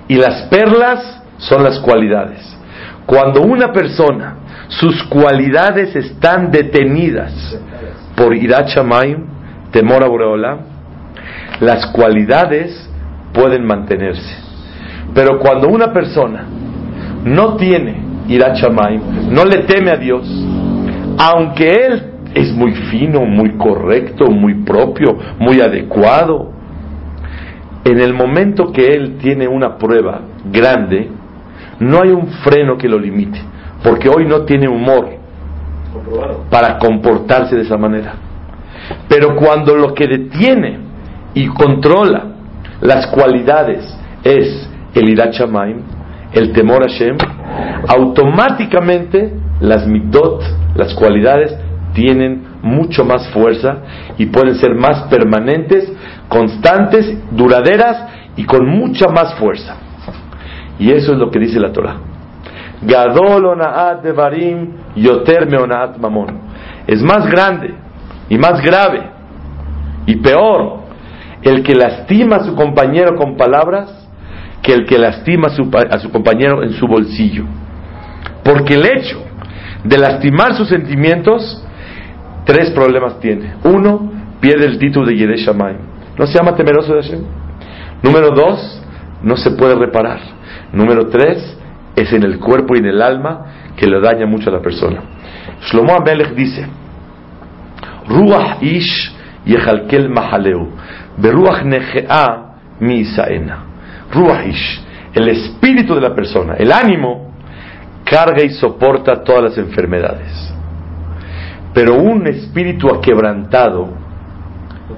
Y 0.09 0.15
las 0.15 0.47
perlas 0.49 1.23
son 1.37 1.63
las 1.63 1.79
cualidades. 1.79 2.39
Cuando 3.05 3.41
una 3.41 3.71
persona, 3.71 4.35
sus 4.67 5.03
cualidades 5.03 5.95
están 5.95 6.51
detenidas 6.51 7.57
por 8.15 8.35
Irachamayim, 8.35 9.25
temor 9.71 10.03
a 10.03 10.07
Boreolam, 10.07 10.59
las 11.61 11.87
cualidades 11.87 12.89
pueden 13.33 13.65
mantenerse. 13.65 14.50
Pero 15.13 15.39
cuando 15.39 15.67
una 15.67 15.91
persona 15.91 16.45
no 17.25 17.55
tiene 17.55 18.01
Irachamayim, 18.27 19.01
no 19.31 19.43
le 19.45 19.63
teme 19.63 19.91
a 19.91 19.97
Dios, 19.97 20.25
aunque 21.17 21.67
él 21.67 22.03
es 22.33 22.53
muy 22.53 22.71
fino, 22.71 23.25
muy 23.25 23.57
correcto, 23.57 24.31
muy 24.31 24.63
propio, 24.63 25.17
muy 25.39 25.59
adecuado, 25.59 26.51
en 27.83 27.99
el 27.99 28.13
momento 28.13 28.71
que 28.71 28.85
él 28.85 29.17
tiene 29.17 29.47
una 29.47 29.77
prueba 29.77 30.21
grande, 30.45 31.09
no 31.79 32.01
hay 32.01 32.11
un 32.11 32.27
freno 32.43 32.77
que 32.77 32.87
lo 32.87 32.99
limite, 32.99 33.39
porque 33.83 34.07
hoy 34.07 34.25
no 34.25 34.43
tiene 34.43 34.67
humor 34.67 35.09
para 36.49 36.77
comportarse 36.77 37.55
de 37.55 37.63
esa 37.63 37.77
manera. 37.77 38.13
Pero 39.07 39.35
cuando 39.35 39.75
lo 39.75 39.93
que 39.93 40.07
detiene 40.07 40.79
y 41.33 41.47
controla 41.47 42.25
las 42.81 43.07
cualidades 43.07 43.97
es 44.23 44.69
el 44.93 45.09
irachamaim, 45.09 45.81
el 46.33 46.51
temor 46.53 46.83
a 46.83 46.87
Shem, 46.87 47.17
automáticamente 47.87 49.33
las 49.59 49.85
midot, 49.87 50.41
las 50.75 50.93
cualidades, 50.93 51.55
tienen 51.93 52.43
mucho 52.61 53.03
más 53.03 53.27
fuerza 53.29 53.77
y 54.17 54.27
pueden 54.27 54.55
ser 54.55 54.75
más 54.75 55.03
permanentes, 55.09 55.91
constantes, 56.27 57.17
duraderas 57.31 58.05
y 58.35 58.45
con 58.45 58.67
mucha 58.67 59.07
más 59.09 59.35
fuerza. 59.35 59.75
Y 60.79 60.91
eso 60.91 61.13
es 61.13 61.19
lo 61.19 61.29
que 61.29 61.39
dice 61.39 61.59
la 61.59 61.71
Torah. 61.71 61.97
Gadol 62.81 63.59
devarim 64.01 64.69
yoter 64.95 65.47
meonaat 65.47 65.97
mamon. 65.97 66.39
Es 66.87 67.01
más 67.01 67.29
grande 67.29 67.75
y 68.29 68.37
más 68.37 68.61
grave 68.61 69.03
y 70.05 70.15
peor 70.15 70.81
el 71.43 71.61
que 71.63 71.75
lastima 71.75 72.37
a 72.37 72.43
su 72.43 72.55
compañero 72.55 73.15
con 73.15 73.37
palabras 73.37 74.00
que 74.61 74.73
el 74.73 74.85
que 74.85 74.97
lastima 74.97 75.47
a 75.47 75.99
su, 75.99 76.11
compañero 76.11 76.63
en 76.63 76.73
su 76.73 76.87
bolsillo. 76.87 77.45
Porque 78.43 78.75
el 78.75 78.85
hecho 78.85 79.23
de 79.83 79.97
lastimar 79.97 80.55
sus 80.55 80.67
sentimientos, 80.69 81.63
tres 82.45 82.71
problemas 82.71 83.19
tiene. 83.19 83.55
Uno, 83.63 84.11
pierde 84.39 84.65
el 84.65 84.77
título 84.77 85.07
de 85.07 85.15
Yedeh 85.15 85.45
No 86.17 86.27
se 86.27 86.37
llama 86.37 86.55
temeroso 86.55 86.93
de 86.93 87.01
Hashem. 87.01 87.21
Número 88.03 88.31
dos, 88.31 88.83
no 89.23 89.35
se 89.37 89.51
puede 89.51 89.75
reparar. 89.75 90.19
Número 90.73 91.07
tres, 91.07 91.57
es 91.95 92.13
en 92.13 92.23
el 92.23 92.39
cuerpo 92.39 92.75
y 92.75 92.79
en 92.79 92.85
el 92.85 93.01
alma 93.01 93.73
que 93.75 93.87
le 93.87 93.99
daña 93.99 94.25
mucho 94.25 94.49
a 94.49 94.53
la 94.53 94.61
persona. 94.61 95.01
Shlomo 95.61 95.93
Amelech 95.95 96.33
dice, 96.33 96.67
Ruach 98.07 98.61
ish 98.61 99.13
yechalkel 99.45 100.09
mahaleu, 100.09 100.69
beruach 101.17 101.63
nechea 101.63 102.51
mi. 102.79 103.03
Ruach 104.13 104.47
ish, 104.47 104.81
el 105.13 105.29
espíritu 105.29 105.95
de 105.95 106.01
la 106.01 106.15
persona, 106.15 106.55
el 106.57 106.71
ánimo, 106.71 107.31
carga 108.03 108.43
y 108.43 108.49
soporta 108.49 109.23
todas 109.23 109.43
las 109.43 109.57
enfermedades. 109.57 110.53
Pero 111.73 111.95
un 111.95 112.27
espíritu 112.27 112.89
aquebrantado, 112.89 113.89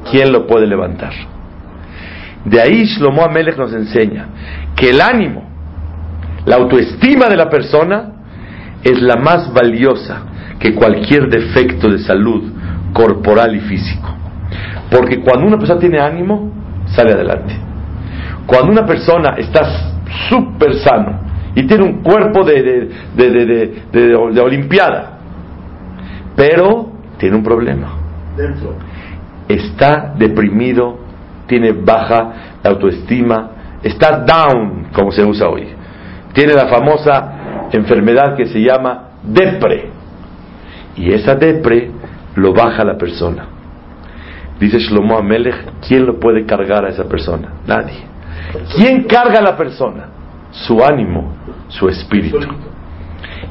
¿quién 0.10 0.32
lo 0.32 0.48
puede 0.48 0.65
levantar? 0.65 1.13
De 2.46 2.60
ahí 2.60 2.86
Shlomo 2.86 3.24
Amelech 3.24 3.58
nos 3.58 3.74
enseña 3.74 4.27
que 4.75 4.89
el 4.89 5.00
ánimo 5.00 5.53
la 6.46 6.58
autoestima 6.58 7.27
de 7.29 7.38
la 7.38 7.50
persona 7.50 8.12
es 8.84 9.01
la 9.01 9.15
más 9.15 9.53
valiosa 9.53 10.24
que 10.60 10.75
cualquier 10.75 11.29
defecto 11.29 11.89
de 11.89 12.00
salud 12.00 12.51
corporal 12.91 13.55
y 13.55 13.62
físico. 13.62 14.13
Porque 14.91 15.22
cuando 15.22 15.48
una 15.48 15.58
persona 15.58 15.79
tiene 15.79 16.00
ánimo, 16.00 16.51
sale 16.88 17.13
adelante. 17.13 17.55
Cuando 18.45 18.71
una 18.71 18.85
persona 18.85 19.35
está 19.38 19.62
súper 20.29 20.75
sano 20.75 21.19
y 21.55 21.65
tiene 21.65 21.83
un 21.83 22.01
cuerpo 22.01 22.43
de, 22.43 22.89
de, 23.15 24.41
olimpiada, 24.41 25.19
pero 26.35 26.91
tiene 27.17 27.35
un 27.35 27.43
problema. 27.43 27.93
Está 29.47 30.13
deprimido, 30.17 30.97
tiene 31.47 31.71
baja 31.71 32.59
autoestima, 32.63 33.51
está 33.83 34.25
down, 34.25 34.88
como 34.93 35.12
se 35.12 35.23
usa 35.23 35.47
hoy 35.47 35.83
tiene 36.33 36.53
la 36.53 36.67
famosa 36.67 37.69
enfermedad 37.71 38.35
que 38.35 38.47
se 38.47 38.59
llama 38.59 39.12
depre. 39.23 39.89
Y 40.95 41.12
esa 41.13 41.35
depre 41.35 41.91
lo 42.35 42.53
baja 42.53 42.83
la 42.83 42.97
persona. 42.97 43.45
Dice 44.59 44.79
Shlomo 44.79 45.17
Amelech, 45.17 45.55
¿quién 45.88 46.05
lo 46.05 46.19
puede 46.19 46.45
cargar 46.45 46.85
a 46.85 46.89
esa 46.89 47.05
persona? 47.05 47.53
Nadie. 47.65 48.12
¿Quién 48.75 49.04
carga 49.04 49.40
a 49.40 49.42
la 49.42 49.58
persona? 49.58 50.08
Su 50.52 50.84
ánimo, 50.84 51.34
su 51.68 51.88
espíritu. 51.90 52.40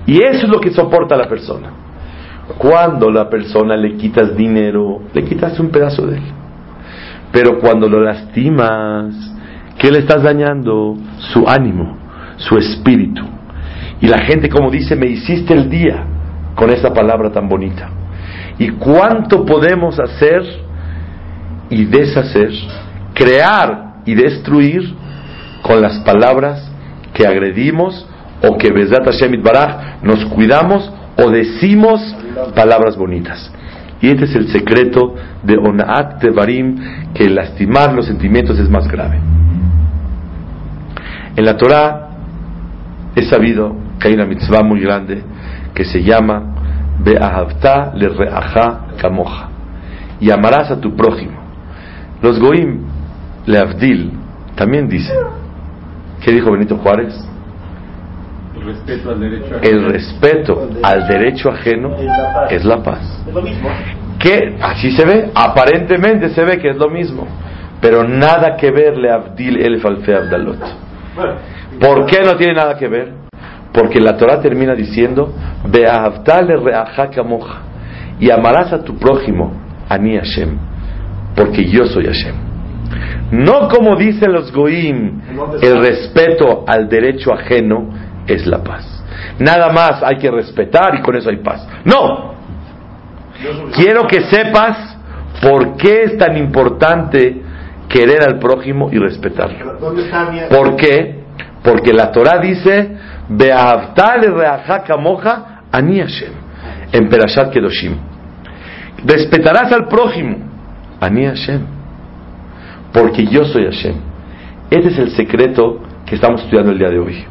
Y 0.07 0.19
eso 0.19 0.47
es 0.47 0.49
lo 0.49 0.61
que 0.61 0.71
soporta 0.71 1.17
la 1.17 1.29
persona. 1.29 1.71
Cuando 2.59 3.11
la 3.11 3.29
persona 3.29 3.77
le 3.77 3.97
quitas 3.97 4.37
dinero, 4.37 5.03
le 5.13 5.25
quitas 5.25 5.59
un 5.61 5.71
pedazo 5.71 6.07
de 6.07 6.17
él. 6.17 6.25
Pero 7.33 7.59
cuando 7.61 7.89
lo 7.89 8.01
lastimas, 8.01 9.15
¿qué 9.79 9.91
le 9.91 10.01
estás 10.01 10.23
dañando? 10.23 10.97
Su 11.19 11.49
ánimo, 11.49 11.97
su 12.37 12.59
espíritu. 12.59 13.23
Y 14.01 14.07
la 14.09 14.19
gente, 14.19 14.49
como 14.49 14.71
dice, 14.71 14.97
me 14.97 15.07
hiciste 15.07 15.55
el 15.55 15.71
día 15.71 16.05
con 16.55 16.71
esa 16.71 16.93
palabra 16.93 17.31
tan 17.31 17.49
bonita. 17.49 17.89
¿Y 18.59 18.71
cuánto 18.71 19.47
podemos 19.47 19.99
hacer 19.99 20.43
y 21.71 21.87
deshacer, 21.87 22.51
crear 23.15 23.92
y 24.05 24.15
destruir 24.15 24.95
con 25.63 25.81
las 25.81 25.99
palabras 26.01 26.71
que 27.15 27.27
agredimos 27.27 28.07
o 28.43 28.57
que 28.59 28.73
Besat 28.73 29.05
Hashem 29.05 29.43
Baraj 29.43 30.03
nos 30.03 30.25
cuidamos 30.27 30.91
o 31.17 31.31
decimos 31.31 32.01
palabras 32.55 32.97
bonitas? 32.97 33.53
Y 34.01 34.09
este 34.09 34.25
es 34.25 34.35
el 34.35 34.49
secreto 34.49 35.15
de 35.45 35.57
Onaat 35.57 36.21
Tevarim, 36.21 37.13
que 37.15 37.29
lastimar 37.29 37.93
los 37.95 38.07
sentimientos 38.07 38.59
es 38.59 38.69
más 38.69 38.89
grave. 38.89 39.21
En 41.37 41.45
la 41.45 41.57
Torah 41.57 42.09
he 43.15 43.23
sabido 43.23 43.77
que 44.01 44.09
hay 44.09 44.15
una 44.15 44.27
mitzvah 44.27 44.63
muy 44.63 44.81
grande 44.81 45.23
que 45.75 45.85
se 45.85 46.03
llama 46.03 46.53
Be'ahavta 47.05 47.93
le 47.95 48.09
re'aha 48.09 48.87
kamoja 49.01 49.49
y 50.21 50.31
amarás 50.31 50.71
a 50.71 50.81
tu 50.81 50.95
prójimo. 50.95 51.41
Los 52.23 52.39
goim 52.39 52.92
le 53.47 53.59
avdil 53.59 54.13
también 54.55 54.89
dicen. 54.89 55.17
¿Qué 56.23 56.33
dijo 56.33 56.53
Benito 56.53 56.77
Juárez? 56.77 57.15
El 58.55 58.65
respeto 58.65 59.11
al 59.11 59.21
derecho 59.21 59.57
ajeno, 59.57 59.61
El 59.63 59.93
respeto 59.93 60.69
al 60.83 61.09
derecho 61.09 61.51
ajeno 61.51 61.97
es 62.49 62.65
la 62.65 62.83
paz. 62.83 63.25
Es 63.27 63.35
lo 63.35 63.43
mismo. 63.43 63.69
Que 64.19 64.57
así 64.61 64.93
se 64.93 65.05
ve, 65.05 65.31
aparentemente 65.35 66.29
se 66.29 66.45
ve 66.45 66.59
que 66.59 66.71
es 66.71 66.77
lo 66.77 66.89
mismo, 66.89 67.27
pero 67.81 68.05
nada 68.07 68.57
que 68.57 68.71
ver 68.71 68.97
le 68.97 69.11
avdil 69.11 69.61
el 69.61 69.81
falfe 69.81 70.15
abdalot. 70.15 70.61
¿Por 71.81 72.07
qué 72.07 72.21
no 72.25 72.37
tiene 72.37 72.55
nada 72.55 72.77
que 72.77 72.87
ver? 72.87 73.15
Porque 73.73 74.01
la 74.01 74.17
Torah 74.17 74.41
termina 74.41 74.75
diciendo, 74.75 75.35
y 78.21 78.31
amarás 78.31 78.73
a 78.73 78.85
tu 78.85 78.97
prójimo, 78.97 79.53
Ani 79.89 80.17
Hashem, 80.17 80.57
porque 81.35 81.65
yo 81.65 81.87
soy 81.87 82.05
Hashem. 82.05 82.52
No 83.31 83.69
como 83.69 83.97
dicen 83.97 84.33
los 84.33 84.53
goim, 84.53 85.21
el 85.61 85.83
respeto 85.83 86.65
al 86.67 86.89
derecho 86.89 87.33
ajeno 87.33 87.89
es 88.27 88.47
la 88.47 88.63
paz. 88.63 89.03
Nada 89.39 89.73
más 89.73 90.03
hay 90.03 90.19
que 90.19 90.31
respetar 90.31 90.95
y 90.97 91.03
con 91.03 91.17
eso 91.17 91.31
hay 91.31 91.39
paz. 91.39 91.67
No, 91.85 92.35
quiero 93.75 94.07
que 94.07 94.23
sepas 94.23 94.97
por 95.41 95.77
qué 95.77 96.03
es 96.05 96.19
tan 96.19 96.37
importante 96.37 97.43
querer 97.89 98.23
al 98.23 98.39
prójimo 98.39 98.91
y 98.93 98.99
respetarlo. 98.99 99.75
¿Dónde 99.79 100.05
está 100.05 100.31
mi 100.31 100.41
¿Por 100.49 100.77
qué? 100.77 101.23
Porque 101.63 101.93
la 101.93 102.11
Torah 102.11 102.39
dice, 102.41 102.97
moja 104.99 105.63
ani 105.71 106.01
Hashem, 106.01 106.33
en 106.93 107.09
Perashat 107.09 107.53
Kedoshim. 107.53 107.97
Respetarás 109.05 109.73
al 109.73 109.89
prójimo, 109.89 110.37
ani 111.01 111.27
Hashem, 111.27 111.61
porque 112.93 113.27
yo 113.27 113.45
soy 113.45 113.65
Hashem. 113.65 113.95
Este 114.71 114.89
es 114.89 114.99
el 114.99 115.11
secreto 115.13 115.81
que 116.07 116.15
estamos 116.15 116.43
estudiando 116.43 116.73
el 116.73 116.79
día 116.79 116.91
de 116.91 116.99
hoy. 116.99 117.25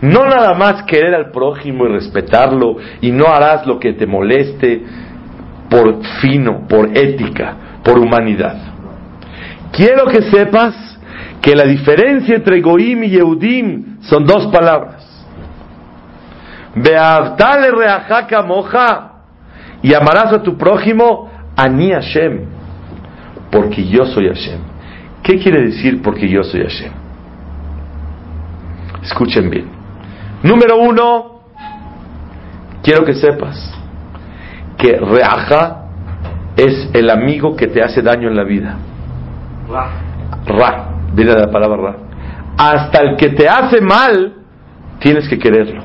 No 0.00 0.26
nada 0.26 0.54
más 0.54 0.82
querer 0.82 1.14
al 1.14 1.30
prójimo 1.30 1.86
y 1.86 1.88
respetarlo 1.88 2.76
y 3.00 3.10
no 3.10 3.26
harás 3.26 3.66
lo 3.66 3.78
que 3.78 3.92
te 3.94 4.06
moleste 4.06 4.82
por 5.70 6.04
fino, 6.20 6.66
por 6.68 6.96
ética, 6.96 7.56
por 7.82 7.98
humanidad. 7.98 8.56
Quiero 9.72 10.06
que 10.06 10.22
sepas 10.22 10.74
que 11.40 11.54
la 11.54 11.64
diferencia 11.64 12.36
entre 12.36 12.60
Goim 12.60 13.04
y 13.04 13.10
Yehudim 13.10 14.00
son 14.02 14.24
dos 14.24 14.46
palabras. 14.48 15.04
Beavtale 16.74 17.70
reajaka 17.70 18.42
moja 18.42 19.12
y 19.82 19.94
amarás 19.94 20.32
a 20.32 20.42
tu 20.42 20.56
prójimo 20.56 21.30
ani 21.56 21.92
Hashem, 21.92 22.40
porque 23.54 23.86
yo 23.86 24.04
soy 24.04 24.26
Hashem. 24.26 24.58
¿Qué 25.22 25.38
quiere 25.38 25.62
decir 25.62 26.02
porque 26.02 26.28
yo 26.28 26.42
soy 26.42 26.62
Hashem? 26.62 26.92
Escuchen 29.00 29.48
bien. 29.48 29.66
Número 30.42 30.76
uno, 30.76 31.40
quiero 32.82 33.04
que 33.04 33.14
sepas 33.14 33.72
que 34.76 34.98
reaja 34.98 35.84
es 36.56 36.90
el 36.92 37.08
amigo 37.08 37.54
que 37.54 37.68
te 37.68 37.80
hace 37.80 38.02
daño 38.02 38.28
en 38.28 38.36
la 38.36 38.42
vida. 38.42 38.76
Ra, 40.46 40.88
viene 41.14 41.32
de 41.32 41.40
la 41.40 41.50
palabra 41.50 41.76
Ra. 41.76 41.96
Hasta 42.58 43.02
el 43.02 43.16
que 43.16 43.30
te 43.30 43.48
hace 43.48 43.80
mal, 43.80 44.34
tienes 44.98 45.28
que 45.28 45.38
quererlo. 45.38 45.82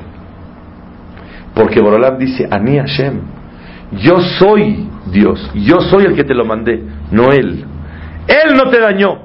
Porque 1.54 1.80
Borolam 1.80 2.18
dice, 2.18 2.48
Ani 2.50 2.78
Hashem, 2.78 3.20
yo 3.92 4.20
soy 4.20 4.88
Dios, 5.06 5.50
yo 5.54 5.80
soy 5.80 6.04
el 6.04 6.14
que 6.14 6.24
te 6.24 6.34
lo 6.34 6.44
mandé, 6.44 6.99
no 7.10 7.30
Él. 7.32 7.64
Él 8.26 8.56
no 8.56 8.70
te 8.70 8.80
dañó, 8.80 9.18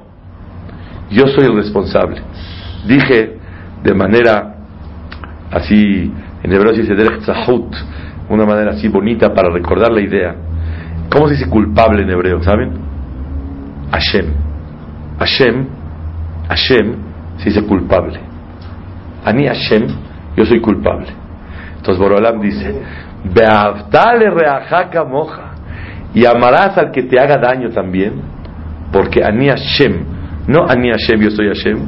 yo 1.10 1.26
soy 1.28 1.44
el 1.44 1.56
responsable. 1.56 2.20
Dije 2.86 3.36
de 3.82 3.94
manera 3.94 4.54
así, 5.50 6.12
en 6.42 6.52
hebreo 6.52 6.74
se 6.74 6.82
dice 6.82 6.94
Derech 6.94 7.20
Tzahut, 7.20 7.74
una 8.28 8.44
manera 8.44 8.72
así 8.72 8.88
bonita 8.88 9.32
para 9.32 9.50
recordar 9.50 9.92
la 9.92 10.00
idea. 10.00 10.34
¿Cómo 11.10 11.28
se 11.28 11.34
dice 11.34 11.48
culpable 11.48 12.02
en 12.02 12.10
hebreo? 12.10 12.42
¿Saben? 12.42 12.72
Hashem. 13.92 14.46
Hashem, 15.18 15.66
Hashem 16.48 16.96
se 17.38 17.44
dice 17.50 17.64
culpable. 17.64 18.20
Ani 19.24 19.46
Hashem, 19.46 19.86
yo 20.36 20.44
soy 20.44 20.60
culpable. 20.60 21.08
Entonces 21.76 21.98
Borolam 21.98 22.40
dice, 22.40 22.82
Beavtale 23.24 24.30
reajaka 24.30 25.04
moja, 25.04 25.45
y 26.16 26.24
amarás 26.24 26.78
al 26.78 26.92
que 26.92 27.02
te 27.02 27.20
haga 27.20 27.36
daño 27.36 27.68
también, 27.68 28.14
porque 28.90 29.22
Ani 29.22 29.48
Hashem, 29.48 29.92
no 30.48 30.64
Ani 30.66 30.88
Hashem, 30.88 31.20
yo 31.20 31.30
soy 31.30 31.48
Hashem, 31.48 31.78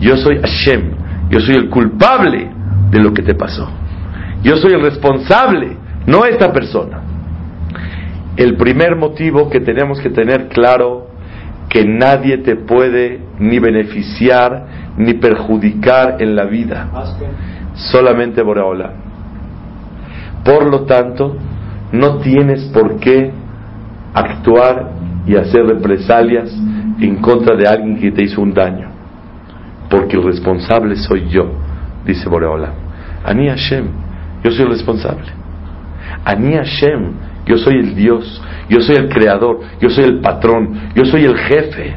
yo 0.00 0.16
soy 0.16 0.38
Hashem, 0.40 0.92
yo 1.28 1.40
soy 1.40 1.56
el 1.56 1.68
culpable 1.68 2.50
de 2.90 3.00
lo 3.00 3.12
que 3.12 3.20
te 3.20 3.34
pasó. 3.34 3.70
Yo 4.42 4.56
soy 4.56 4.72
el 4.72 4.80
responsable, 4.80 5.76
no 6.06 6.24
esta 6.24 6.50
persona. 6.50 7.02
El 8.34 8.56
primer 8.56 8.96
motivo 8.96 9.50
que 9.50 9.60
tenemos 9.60 10.00
que 10.00 10.08
tener 10.08 10.48
claro 10.48 11.08
que 11.68 11.84
nadie 11.84 12.38
te 12.38 12.56
puede 12.56 13.20
ni 13.38 13.58
beneficiar 13.58 14.94
ni 14.96 15.12
perjudicar 15.12 16.16
en 16.20 16.34
la 16.34 16.46
vida, 16.46 16.88
solamente 17.74 18.40
Boreola. 18.40 18.94
Por 20.46 20.64
lo 20.64 20.86
tanto, 20.86 21.36
no 21.92 22.20
tienes 22.20 22.64
por 22.72 22.98
qué 22.98 23.32
actuar 24.14 24.90
y 25.26 25.36
hacer 25.36 25.66
represalias 25.66 26.50
en 27.00 27.16
contra 27.16 27.56
de 27.56 27.66
alguien 27.66 27.98
que 27.98 28.12
te 28.12 28.24
hizo 28.24 28.40
un 28.40 28.52
daño, 28.52 28.88
porque 29.88 30.16
el 30.16 30.24
responsable 30.24 30.96
soy 30.96 31.28
yo, 31.28 31.52
dice 32.04 32.28
Boreola. 32.28 32.72
Ani 33.24 33.48
Hashem, 33.48 33.86
yo 34.42 34.50
soy 34.50 34.64
el 34.64 34.70
responsable. 34.70 35.28
Ani 36.24 36.54
Hashem, 36.54 37.12
yo 37.46 37.56
soy 37.58 37.74
el 37.74 37.94
Dios, 37.94 38.42
yo 38.68 38.80
soy 38.80 38.96
el 38.96 39.08
creador, 39.08 39.60
yo 39.80 39.90
soy 39.90 40.04
el 40.04 40.20
patrón, 40.20 40.92
yo 40.94 41.04
soy 41.04 41.24
el 41.24 41.36
jefe. 41.36 41.96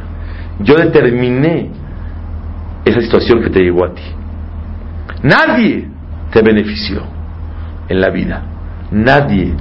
Yo 0.60 0.76
determiné 0.76 1.69
esa 2.86 3.02
situación 3.02 3.41
que 3.41 3.49
te 3.49 3.60
llegó 3.60 3.86
a 3.86 3.93
ti. 3.93 4.04
Nadie 5.23 5.88
te 6.32 6.41
benefició 6.41 7.04
en 7.88 8.02
la 8.02 8.10
vida. 8.10 8.43
Nadie 8.91 9.54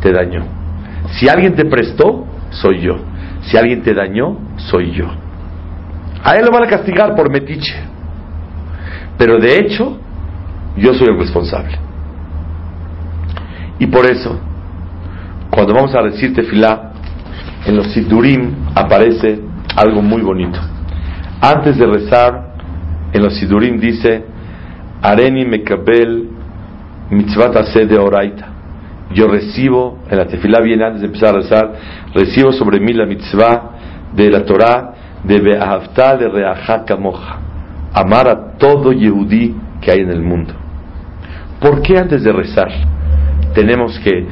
te 0.00 0.12
dañó. 0.12 0.57
Si 1.12 1.28
alguien 1.28 1.54
te 1.54 1.64
prestó, 1.64 2.26
soy 2.50 2.80
yo. 2.80 2.96
Si 3.42 3.56
alguien 3.56 3.82
te 3.82 3.94
dañó, 3.94 4.36
soy 4.56 4.92
yo. 4.92 5.06
A 6.22 6.36
él 6.36 6.44
lo 6.44 6.50
van 6.50 6.64
a 6.64 6.66
castigar 6.66 7.14
por 7.14 7.30
metiche. 7.30 7.74
Pero 9.16 9.38
de 9.38 9.58
hecho, 9.58 9.98
yo 10.76 10.94
soy 10.94 11.08
el 11.08 11.18
responsable. 11.18 11.78
Y 13.78 13.86
por 13.86 14.06
eso, 14.06 14.38
cuando 15.50 15.74
vamos 15.74 15.94
a 15.94 16.02
decir 16.02 16.34
tefilá, 16.34 16.92
en 17.66 17.76
los 17.76 17.92
sidurim 17.92 18.54
aparece 18.74 19.40
algo 19.76 20.02
muy 20.02 20.22
bonito. 20.22 20.58
Antes 21.40 21.78
de 21.78 21.86
rezar, 21.86 22.54
en 23.12 23.22
los 23.22 23.36
sidurim 23.38 23.78
dice, 23.78 24.24
Areni 25.02 25.44
mekabel 25.44 26.28
mitzvat 27.10 27.56
aseh 27.56 27.86
de 27.86 27.98
oraita. 27.98 28.57
Yo 29.14 29.26
recibo, 29.28 29.98
en 30.10 30.18
la 30.18 30.26
tefilá 30.26 30.60
viene 30.60 30.84
antes 30.84 31.00
de 31.00 31.06
empezar 31.06 31.30
a 31.30 31.38
rezar, 31.38 31.72
recibo 32.14 32.52
sobre 32.52 32.78
mí 32.78 32.92
la 32.92 33.06
mitzvah 33.06 33.70
de 34.14 34.30
la 34.30 34.44
Torah 34.44 34.92
de 35.24 35.40
Be'ahavta 35.40 36.16
de 36.16 36.28
Reaja 36.28 36.84
Kamoja. 36.84 37.38
Amar 37.94 38.28
a 38.28 38.58
todo 38.58 38.92
Yehudí 38.92 39.56
que 39.80 39.90
hay 39.90 40.00
en 40.00 40.10
el 40.10 40.22
mundo. 40.22 40.54
¿Por 41.60 41.82
qué 41.82 41.98
antes 41.98 42.22
de 42.22 42.32
rezar 42.32 42.68
tenemos 43.54 43.98
que 44.00 44.26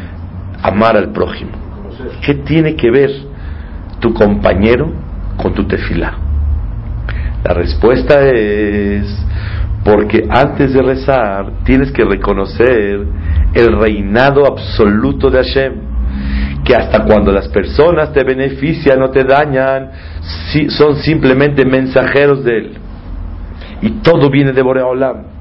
amar 0.62 0.96
al 0.96 1.10
prójimo? 1.10 1.52
¿Qué 2.24 2.34
tiene 2.34 2.76
que 2.76 2.90
ver 2.90 3.10
tu 3.98 4.12
compañero 4.12 4.92
con 5.36 5.54
tu 5.54 5.64
tefila? 5.64 6.14
La 7.42 7.54
respuesta 7.54 8.28
es 8.28 9.24
porque 9.84 10.26
antes 10.28 10.72
de 10.74 10.82
rezar 10.82 11.52
tienes 11.64 11.92
que 11.92 12.04
reconocer 12.04 13.06
el 13.56 13.78
reinado 13.78 14.46
absoluto 14.46 15.30
de 15.30 15.38
Hashem. 15.38 15.72
Que 16.64 16.74
hasta 16.74 17.04
cuando 17.04 17.32
las 17.32 17.48
personas 17.48 18.12
te 18.12 18.24
benefician 18.24 19.00
o 19.02 19.10
te 19.10 19.24
dañan, 19.24 19.90
son 20.68 20.96
simplemente 20.96 21.64
mensajeros 21.64 22.44
de 22.44 22.58
Él. 22.58 22.72
Y 23.82 23.90
todo 24.02 24.30
viene 24.30 24.52
de 24.52 24.62
Boreolam. 24.62 25.36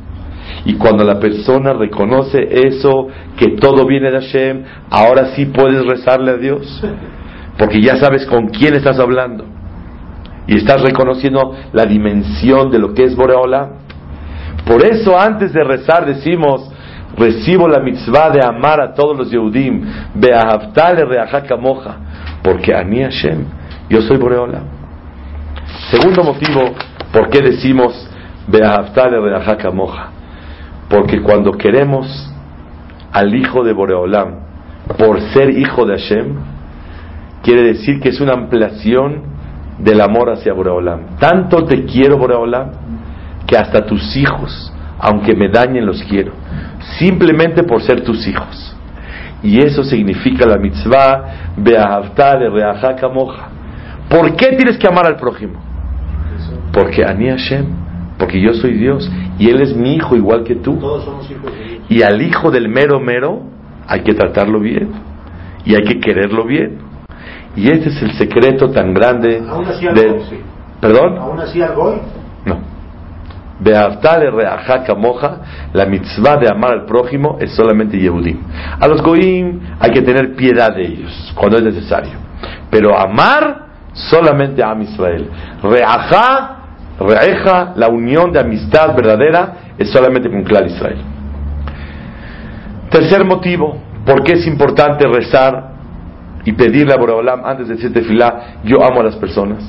Y 0.65 0.75
cuando 0.75 1.04
la 1.04 1.19
persona 1.19 1.73
reconoce 1.73 2.67
eso, 2.67 3.08
que 3.38 3.58
todo 3.58 3.86
viene 3.86 4.12
de 4.12 4.19
Hashem, 4.19 4.63
ahora 4.89 5.36
sí 5.36 5.45
puedes 5.45 5.86
rezarle 5.86 6.32
a 6.32 6.38
Dios. 6.38 6.84
Porque 7.58 7.82
ya 7.82 7.97
sabes 7.97 8.25
con 8.25 8.49
quién 8.49 8.75
estás 8.75 8.99
hablando. 8.99 9.45
Y 10.47 10.58
estás 10.58 10.82
reconociendo 10.82 11.56
la 11.73 11.86
dimensión 11.86 12.69
de 12.69 12.80
lo 12.80 12.93
que 12.93 13.04
es 13.04 13.15
Boreolam. 13.15 13.86
Por 14.65 14.84
eso 14.84 15.19
antes 15.19 15.54
de 15.54 15.63
rezar 15.63 16.06
decimos, 16.06 16.71
recibo 17.17 17.67
la 17.67 17.80
mitzvah 17.80 18.30
de 18.30 18.43
amar 18.43 18.82
a 18.82 18.93
todos 18.93 19.17
los 19.17 19.32
Yehudim, 19.32 19.86
beahavtale 20.15 21.06
reajaka 21.06 21.56
moja, 21.56 21.95
porque 22.43 22.75
a 22.75 22.84
mí 22.84 23.01
Hashem, 23.01 23.45
yo 23.89 24.01
soy 24.01 24.17
Boreola. 24.17 24.62
Segundo 25.89 26.23
motivo, 26.23 26.62
¿por 27.12 27.30
qué 27.30 27.41
decimos 27.41 28.10
beahavtale 28.47 29.19
reajaka 29.19 29.71
moja? 29.71 30.10
Porque 30.89 31.21
cuando 31.21 31.51
queremos 31.54 32.32
al 33.12 33.34
hijo 33.34 33.63
de 33.63 33.73
Boreolam, 33.73 34.45
por 34.97 35.19
ser 35.32 35.49
hijo 35.58 35.86
de 35.86 35.93
Hashem, 35.93 36.36
quiere 37.41 37.63
decir 37.63 37.99
que 37.99 38.10
es 38.10 38.19
una 38.19 38.34
ampliación 38.34 39.23
del 39.80 40.01
amor 40.01 40.30
hacia 40.30 40.54
Boreolam. 40.54 41.17
Tanto 41.19 41.65
te 41.65 41.86
quiero, 41.86 42.17
Boreolam, 42.17 42.71
que 43.47 43.58
hasta 43.58 43.86
tus 43.86 44.15
hijos, 44.15 44.73
aunque 44.99 45.36
me 45.36 45.49
dañen, 45.49 45.86
los 45.86 46.04
quiero, 46.04 46.34
simplemente 46.98 47.63
por 47.63 47.82
ser 47.82 48.02
tus 48.02 48.28
hijos. 48.28 48.76
Y 49.43 49.60
eso 49.60 49.84
significa 49.84 50.45
la 50.45 50.58
mitzvah 50.58 51.54
de 51.58 52.50
reajaka 52.50 53.08
moja. 53.10 53.50
¿Por 54.10 54.36
qué 54.36 54.56
tienes 54.56 54.78
que 54.78 54.88
amar 54.88 55.06
al 55.06 55.17
prójimo? 55.17 55.60
Porque 56.71 57.04
Ani 57.04 57.30
Hashem, 57.30 57.65
porque 58.17 58.41
yo 58.41 58.54
soy 58.54 58.74
Dios 58.74 59.10
y 59.38 59.50
Él 59.50 59.62
es 59.62 59.76
mi 59.76 59.95
hijo 59.95 60.15
igual 60.15 60.43
que 60.43 60.56
tú. 60.56 60.78
Todos 60.78 61.06
somos 61.06 61.30
hijos 61.30 61.52
de 61.52 61.82
Y 61.89 62.02
al 62.02 62.21
hijo 62.21 62.52
del 62.52 62.69
mero 62.69 63.00
mero 63.00 63.43
hay 63.88 64.02
que 64.02 64.13
tratarlo 64.13 64.60
bien 64.60 64.89
y 65.63 65.76
hay 65.76 65.84
que 65.84 66.00
quererlo 66.00 66.45
bien. 66.45 66.78
Y 67.56 67.69
ese 67.69 67.89
es 67.89 68.02
el 68.02 68.12
secreto 68.13 68.69
tan 68.71 68.93
grande 68.93 69.41
del... 69.93 70.21
¿Perdón? 70.82 71.17
¿Aún 71.17 71.39
así 71.39 71.62
al 71.62 71.74
goy? 73.59 74.85
No 74.87 74.95
moja, 74.95 75.37
la 75.73 75.85
mitzvah 75.85 76.37
de 76.37 76.49
amar 76.49 76.71
al 76.71 76.85
prójimo 76.85 77.37
es 77.39 77.55
solamente 77.55 77.97
Yehudim. 77.97 78.39
A 78.79 78.87
los 78.87 79.01
goim 79.01 79.59
hay 79.79 79.91
que 79.91 80.01
tener 80.01 80.35
piedad 80.35 80.75
de 80.75 80.83
ellos 80.83 81.33
cuando 81.35 81.57
es 81.57 81.63
necesario. 81.63 82.13
Pero 82.69 82.97
amar 82.97 83.65
solamente 83.93 84.63
a 84.63 84.75
Israel. 84.81 85.29
Reajá, 85.63 86.57
reeja, 86.99 87.73
la 87.75 87.87
unión 87.87 88.31
de 88.31 88.39
amistad 88.39 88.95
verdadera 88.95 89.53
es 89.77 89.89
solamente 89.89 90.29
con 90.29 90.43
Clar 90.43 90.67
Israel. 90.67 91.01
Tercer 92.89 93.25
motivo, 93.25 93.77
¿por 94.05 94.23
qué 94.23 94.33
es 94.33 94.47
importante 94.47 95.07
rezar 95.07 95.75
y 96.43 96.51
pedirle 96.51 96.93
a 96.93 96.97
Boreolam 96.97 97.43
antes 97.45 97.67
de 97.67 97.75
decirte 97.75 98.01
filá, 98.01 98.59
yo 98.63 98.83
amo 98.83 99.01
a 99.01 99.03
las 99.05 99.15
personas? 99.15 99.63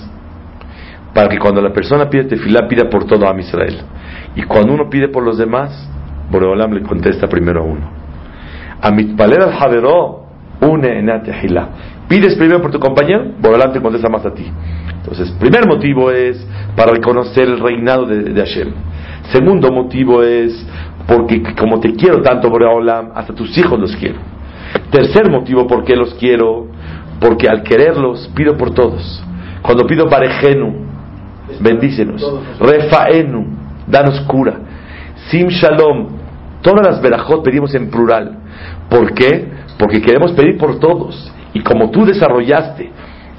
Para 1.16 1.30
que 1.30 1.38
cuando 1.38 1.62
la 1.62 1.72
persona 1.72 2.10
pide 2.10 2.24
tefilá 2.24 2.68
pida 2.68 2.90
por 2.90 3.06
todo 3.06 3.26
a 3.26 3.40
Israel. 3.40 3.78
Y 4.34 4.42
cuando 4.42 4.74
uno 4.74 4.90
pide 4.90 5.08
por 5.08 5.24
los 5.24 5.38
demás, 5.38 5.72
Boreolam 6.30 6.74
le 6.74 6.82
contesta 6.82 7.26
primero 7.26 7.60
a 7.60 7.64
uno. 7.64 7.90
A 8.82 8.90
mitpaler 8.90 9.40
al 9.40 9.54
javeró, 9.54 10.26
une 10.60 10.98
en. 10.98 11.10
Pides 12.06 12.34
primero 12.34 12.60
por 12.60 12.70
tu 12.70 12.78
compañero, 12.78 13.32
Boreolam 13.40 13.72
te 13.72 13.80
contesta 13.80 14.10
más 14.10 14.26
a 14.26 14.34
ti. 14.34 14.44
Entonces, 14.94 15.30
primer 15.40 15.66
motivo 15.66 16.10
es 16.10 16.46
para 16.76 16.92
reconocer 16.92 17.44
el 17.44 17.60
reinado 17.60 18.04
de, 18.04 18.22
de 18.22 18.38
Hashem. 18.38 18.68
Segundo 19.32 19.72
motivo 19.72 20.22
es 20.22 20.66
porque 21.08 21.42
como 21.58 21.80
te 21.80 21.94
quiero 21.94 22.20
tanto, 22.20 22.50
Boreolam, 22.50 23.12
hasta 23.14 23.34
tus 23.34 23.56
hijos 23.56 23.80
los 23.80 23.96
quiero. 23.96 24.18
Tercer 24.90 25.30
motivo, 25.30 25.66
¿por 25.66 25.82
qué 25.82 25.96
los 25.96 26.12
quiero? 26.16 26.66
Porque 27.18 27.48
al 27.48 27.62
quererlos, 27.62 28.30
pido 28.34 28.58
por 28.58 28.74
todos. 28.74 29.24
Cuando 29.62 29.86
pido 29.86 30.10
parejenu, 30.10 30.85
bendícenos. 31.60 32.24
Refaenu, 32.60 33.46
danos 33.86 34.20
cura. 34.22 34.54
Sim 35.30 35.48
Shalom, 35.48 36.08
todas 36.62 36.86
las 36.86 37.00
verajot 37.00 37.44
pedimos 37.44 37.74
en 37.74 37.90
plural. 37.90 38.38
¿Por 38.88 39.12
qué? 39.14 39.48
Porque 39.78 40.00
queremos 40.00 40.32
pedir 40.32 40.58
por 40.58 40.78
todos. 40.78 41.32
Y 41.52 41.60
como 41.60 41.90
tú 41.90 42.04
desarrollaste 42.04 42.90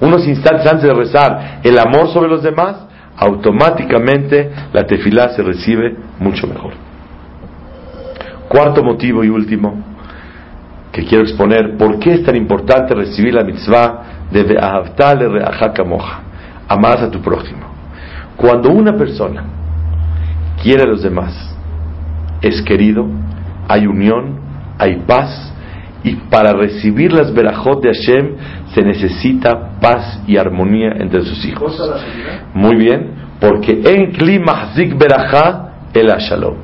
unos 0.01 0.27
instantes 0.27 0.65
antes 0.67 0.83
de 0.83 0.93
rezar 0.93 1.59
el 1.63 1.77
amor 1.77 2.09
sobre 2.09 2.29
los 2.29 2.43
demás, 2.43 2.87
automáticamente 3.15 4.51
la 4.73 4.85
tefilá 4.85 5.29
se 5.29 5.41
recibe 5.41 5.95
mucho 6.19 6.47
mejor. 6.47 6.73
Cuarto 8.47 8.83
motivo 8.83 9.23
y 9.23 9.29
último 9.29 9.83
que 10.91 11.05
quiero 11.05 11.23
exponer, 11.23 11.77
¿por 11.77 11.99
qué 11.99 12.15
es 12.15 12.23
tan 12.23 12.35
importante 12.35 12.95
recibir 12.95 13.33
la 13.33 13.43
mitzvah 13.43 14.03
de 14.31 14.43
Be'ahavtale 14.43 15.27
Re'achaka 15.27 15.83
Moja? 15.83 16.21
Amarás 16.67 17.03
a 17.03 17.11
tu 17.11 17.21
prójimo. 17.21 17.76
Cuando 18.37 18.69
una 18.69 18.93
persona 18.95 19.43
quiere 20.61 20.83
a 20.83 20.87
los 20.87 21.03
demás, 21.03 21.33
es 22.41 22.61
querido, 22.61 23.05
hay 23.67 23.87
unión, 23.87 24.39
hay 24.77 25.03
paz, 25.07 25.53
y 26.03 26.15
para 26.29 26.53
recibir 26.53 27.11
las 27.11 27.33
verajot 27.33 27.81
de 27.81 27.89
Hashem 27.93 28.35
se 28.73 28.81
necesita 28.81 29.79
paz 29.81 30.21
y 30.27 30.37
armonía 30.37 30.93
entre 30.99 31.23
sus 31.23 31.43
hijos. 31.45 31.77
Muy 32.53 32.75
bien, 32.75 33.11
porque 33.39 33.81
en 33.83 34.11
klimahzik 34.11 34.97
berajá 34.97 35.73
el 35.93 36.07
shalom. 36.07 36.55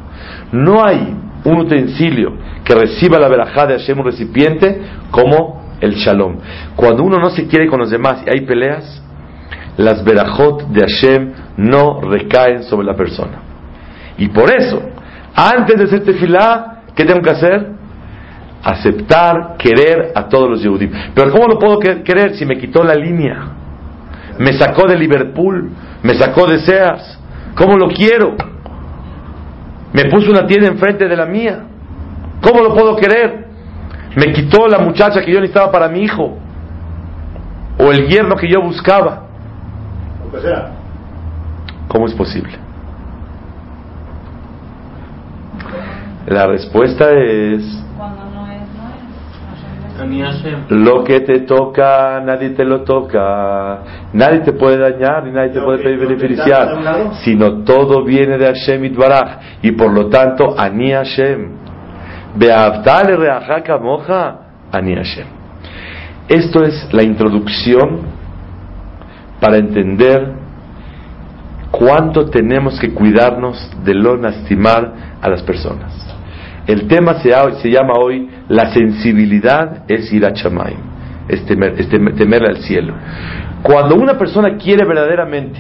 No 0.52 0.86
hay 0.86 1.16
un 1.44 1.58
utensilio 1.58 2.34
que 2.64 2.76
reciba 2.76 3.20
la 3.20 3.28
verajá 3.28 3.66
de 3.66 3.80
Hashem, 3.80 4.00
un 4.00 4.06
recipiente, 4.06 4.82
como 5.12 5.64
el 5.82 5.96
shalom. 5.96 6.38
Cuando 6.76 7.04
uno 7.04 7.18
no 7.20 7.30
se 7.32 7.48
quiere 7.48 7.68
con 7.68 7.80
los 7.80 7.90
demás 7.90 8.24
y 8.26 8.30
hay 8.30 8.46
peleas, 8.46 9.02
las 9.76 10.04
verajot 10.06 10.68
de 10.68 10.82
Hashem 10.82 11.33
no 11.58 12.02
recaen 12.02 12.64
sobre 12.64 12.86
la 12.88 12.96
persona. 12.96 13.40
Y 14.18 14.30
por 14.30 14.54
eso, 14.54 14.82
antes 15.36 15.80
de 15.80 15.88
ser 15.88 16.04
tefilá, 16.04 16.82
¿qué 16.96 17.06
tengo 17.06 17.22
que 17.22 17.32
hacer? 17.32 17.68
Aceptar, 18.64 19.56
querer 19.58 20.12
a 20.16 20.28
todos 20.30 20.50
los 20.50 20.62
Yehudim. 20.62 20.92
Pero 21.14 21.32
¿cómo 21.32 21.48
lo 21.48 21.60
puedo 21.60 21.80
querer 21.80 22.36
si 22.36 22.46
me 22.46 22.58
quitó 22.58 22.84
la 22.84 22.96
línea? 22.96 23.48
Me 24.40 24.54
sacó 24.54 24.88
de 24.88 24.98
Liverpool, 24.98 25.70
me 26.02 26.14
sacó 26.16 26.48
de 26.48 26.60
Sears. 26.60 27.20
¿Cómo 27.56 27.78
lo 27.78 27.88
quiero? 27.88 28.36
Me 29.92 30.06
puso 30.06 30.32
una 30.32 30.48
tienda 30.48 30.68
enfrente 30.68 31.08
de 31.08 31.16
la 31.16 31.26
mía. 31.26 31.66
¿Cómo 32.42 32.64
lo 32.64 32.74
puedo 32.74 32.96
querer? 32.96 33.48
Me 34.16 34.32
quitó 34.32 34.68
la 34.68 34.80
muchacha 34.80 35.22
que 35.22 35.32
yo 35.32 35.40
necesitaba 35.40 35.72
para 35.72 35.88
mi 35.88 36.02
hijo. 36.02 36.38
O 37.80 37.92
el 37.92 38.08
yerno 38.08 38.36
que 38.36 38.48
yo 38.50 38.62
buscaba. 38.62 39.28
¿Cómo 41.88 42.08
es 42.08 42.14
posible? 42.14 42.58
La 46.28 46.48
respuesta 46.48 47.12
es 47.12 47.84
lo 50.70 51.04
que 51.04 51.20
te 51.22 51.42
toca, 51.42 52.22
nadie 52.26 52.50
te 52.52 52.66
lo 52.66 52.82
toca, 52.82 53.80
nadie 54.14 54.40
te 54.40 54.54
puede 54.54 54.78
dañar 54.78 55.24
ni 55.24 55.32
nadie 55.32 55.50
te 55.52 55.62
puede 55.62 55.96
beneficiar, 55.96 57.14
sino 57.24 57.64
todo 57.64 58.04
viene 58.04 58.38
de 58.38 58.46
Hashem 58.48 58.84
Itbaraj 58.86 59.62
y 59.62 59.72
por 59.72 59.92
lo 59.92 60.10
tanto 60.10 60.56
Ani 60.58 60.92
Hashem. 60.92 61.52
moja, 63.82 64.40
Ani 64.72 64.96
Hashem. 64.96 65.28
Esto 66.28 66.64
es 66.64 66.90
la 66.92 67.04
introducción 67.04 68.02
para 69.40 69.58
entender 69.58 70.43
cuánto 71.74 72.26
tenemos 72.30 72.80
que 72.80 72.94
cuidarnos 72.94 73.58
de 73.84 73.96
no 73.96 74.16
lastimar 74.16 74.94
a 75.20 75.28
las 75.28 75.42
personas. 75.42 75.92
El 76.68 76.88
tema 76.88 77.16
se, 77.16 77.30
llama 77.70 77.94
hoy 78.00 78.30
la 78.48 78.72
sensibilidad 78.72 79.84
es 79.88 80.14
ir 80.14 80.24
a 80.24 80.34
Chamay, 80.34 80.76
es, 81.28 81.44
temer, 81.48 81.76
temerle 82.16 82.48
al 82.48 82.58
cielo. 82.58 82.94
Cuando 83.64 83.96
una 83.96 84.18
persona 84.20 84.56
quiere 84.56 84.86
verdaderamente 84.86 85.60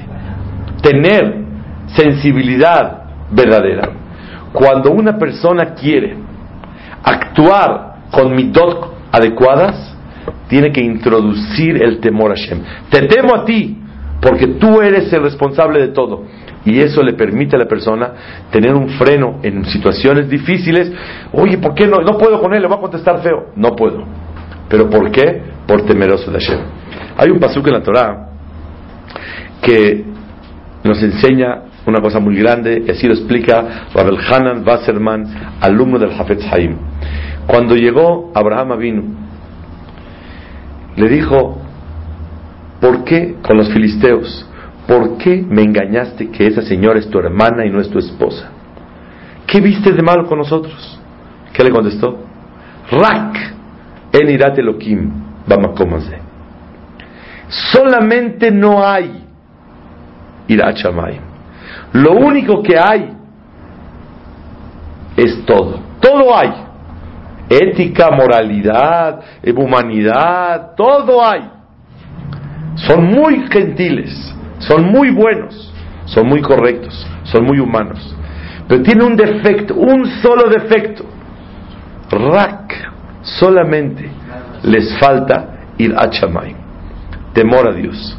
tener 0.83 1.45
sensibilidad 1.87 3.05
verdadera, 3.31 3.89
cuando 4.53 4.91
una 4.91 5.17
persona 5.17 5.73
quiere 5.73 6.15
actuar 7.03 7.95
con 8.11 8.35
mitot 8.35 8.93
adecuadas, 9.11 9.97
tiene 10.47 10.71
que 10.71 10.81
introducir 10.81 11.81
el 11.81 11.99
temor 11.99 12.31
a 12.31 12.35
Hashem. 12.35 12.59
Te 12.91 13.07
temo 13.07 13.33
a 13.33 13.45
ti, 13.45 13.82
porque 14.23 14.47
tú 14.47 14.81
eres 14.81 15.11
el 15.11 15.21
responsable 15.21 15.81
de 15.81 15.89
todo. 15.89 16.23
Y 16.65 16.79
eso 16.79 17.03
le 17.03 17.13
permite 17.13 17.57
a 17.57 17.59
la 17.59 17.65
persona 17.65 18.13
tener 18.51 18.73
un 18.73 18.87
freno 18.91 19.39
en 19.43 19.65
situaciones 19.65 20.29
difíciles. 20.29 20.89
Oye, 21.33 21.57
¿por 21.57 21.75
qué 21.75 21.85
no? 21.85 21.97
No 21.99 22.17
puedo 22.17 22.39
con 22.39 22.53
él, 22.53 22.61
le 22.61 22.67
voy 22.69 22.77
a 22.77 22.79
contestar 22.79 23.21
feo. 23.21 23.47
No 23.57 23.75
puedo. 23.75 24.05
¿Pero 24.69 24.89
por 24.89 25.11
qué? 25.11 25.41
Por 25.67 25.85
temeroso 25.85 26.31
de 26.31 26.39
Hashem. 26.39 26.59
Hay 27.17 27.29
un 27.31 27.39
pasuk 27.39 27.67
en 27.67 27.73
la 27.73 27.83
Torah 27.83 28.29
que 29.61 30.05
nos 30.85 31.03
enseña 31.03 31.63
una 31.85 31.99
cosa 31.99 32.21
muy 32.21 32.37
grande, 32.37 32.81
y 32.87 32.91
así 32.91 33.07
lo 33.07 33.13
explica 33.13 33.87
Rabel 33.93 34.17
Hanan 34.17 34.65
Wasserman, 34.65 35.57
alumno 35.59 35.99
del 35.99 36.11
Hafetz 36.11 36.45
Haim. 36.49 36.77
Cuando 37.45 37.75
llegó 37.75 38.31
Abraham 38.33 38.79
vino, 38.79 39.03
le 40.95 41.09
dijo, 41.09 41.62
¿por 42.83 43.05
qué 43.05 43.37
con 43.41 43.55
los 43.55 43.71
filisteos? 43.71 44.45
¿Por 44.85 45.17
qué 45.17 45.41
me 45.41 45.61
engañaste 45.61 46.29
que 46.29 46.47
esa 46.47 46.61
señora 46.61 46.99
es 46.99 47.09
tu 47.09 47.17
hermana 47.17 47.65
y 47.65 47.69
no 47.69 47.79
es 47.79 47.89
tu 47.89 47.97
esposa? 47.97 48.49
¿Qué 49.47 49.61
viste 49.61 49.93
de 49.93 50.01
malo 50.01 50.25
con 50.25 50.37
nosotros? 50.37 50.99
¿Qué 51.53 51.63
le 51.63 51.71
contestó? 51.71 52.17
Rak 52.91 53.53
en 54.11 54.29
irat 54.29 54.57
Elohim, 54.57 55.11
Solamente 57.71 58.51
no 58.51 58.85
hay 58.85 59.23
irat 60.49 60.77
Lo 61.93 62.11
único 62.11 62.61
que 62.61 62.77
hay 62.77 63.13
es 65.15 65.45
todo. 65.45 65.79
Todo 66.01 66.37
hay. 66.37 66.51
Ética, 67.47 68.11
moralidad, 68.11 69.21
humanidad, 69.55 70.73
todo 70.75 71.25
hay. 71.25 71.62
Son 72.75 73.03
muy 73.05 73.47
gentiles 73.49 74.33
son 74.67 74.85
muy 74.85 75.11
buenos, 75.11 75.73
son 76.05 76.27
muy 76.27 76.41
correctos, 76.41 77.05
son 77.23 77.45
muy 77.45 77.59
humanos. 77.59 78.15
Pero 78.67 78.81
tiene 78.81 79.03
un 79.03 79.15
defecto, 79.15 79.75
un 79.75 80.05
solo 80.21 80.49
defecto. 80.49 81.05
Rak, 82.09 82.73
solamente 83.21 84.09
les 84.63 84.97
falta 84.99 85.73
ir 85.77 85.93
a 85.97 86.09
Chamay, 86.09 86.55
temor 87.33 87.67
a 87.67 87.73
Dios. 87.73 88.17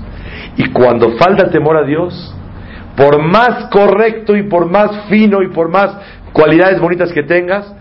Y 0.57 0.71
cuando 0.71 1.17
falta 1.17 1.51
temor 1.51 1.77
a 1.77 1.85
Dios, 1.85 2.35
por 2.97 3.23
más 3.23 3.69
correcto 3.71 4.37
y 4.37 4.45
por 4.45 4.71
más 4.71 5.07
fino 5.09 5.43
y 5.43 5.49
por 5.49 5.69
más 5.69 5.97
cualidades 6.33 6.81
bonitas 6.81 7.13
que 7.13 7.23
tengas, 7.23 7.73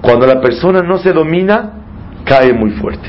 cuando 0.00 0.26
la 0.26 0.40
persona 0.40 0.80
no 0.80 0.98
se 0.98 1.12
domina, 1.12 1.72
cae 2.24 2.52
muy 2.52 2.70
fuerte. 2.72 3.08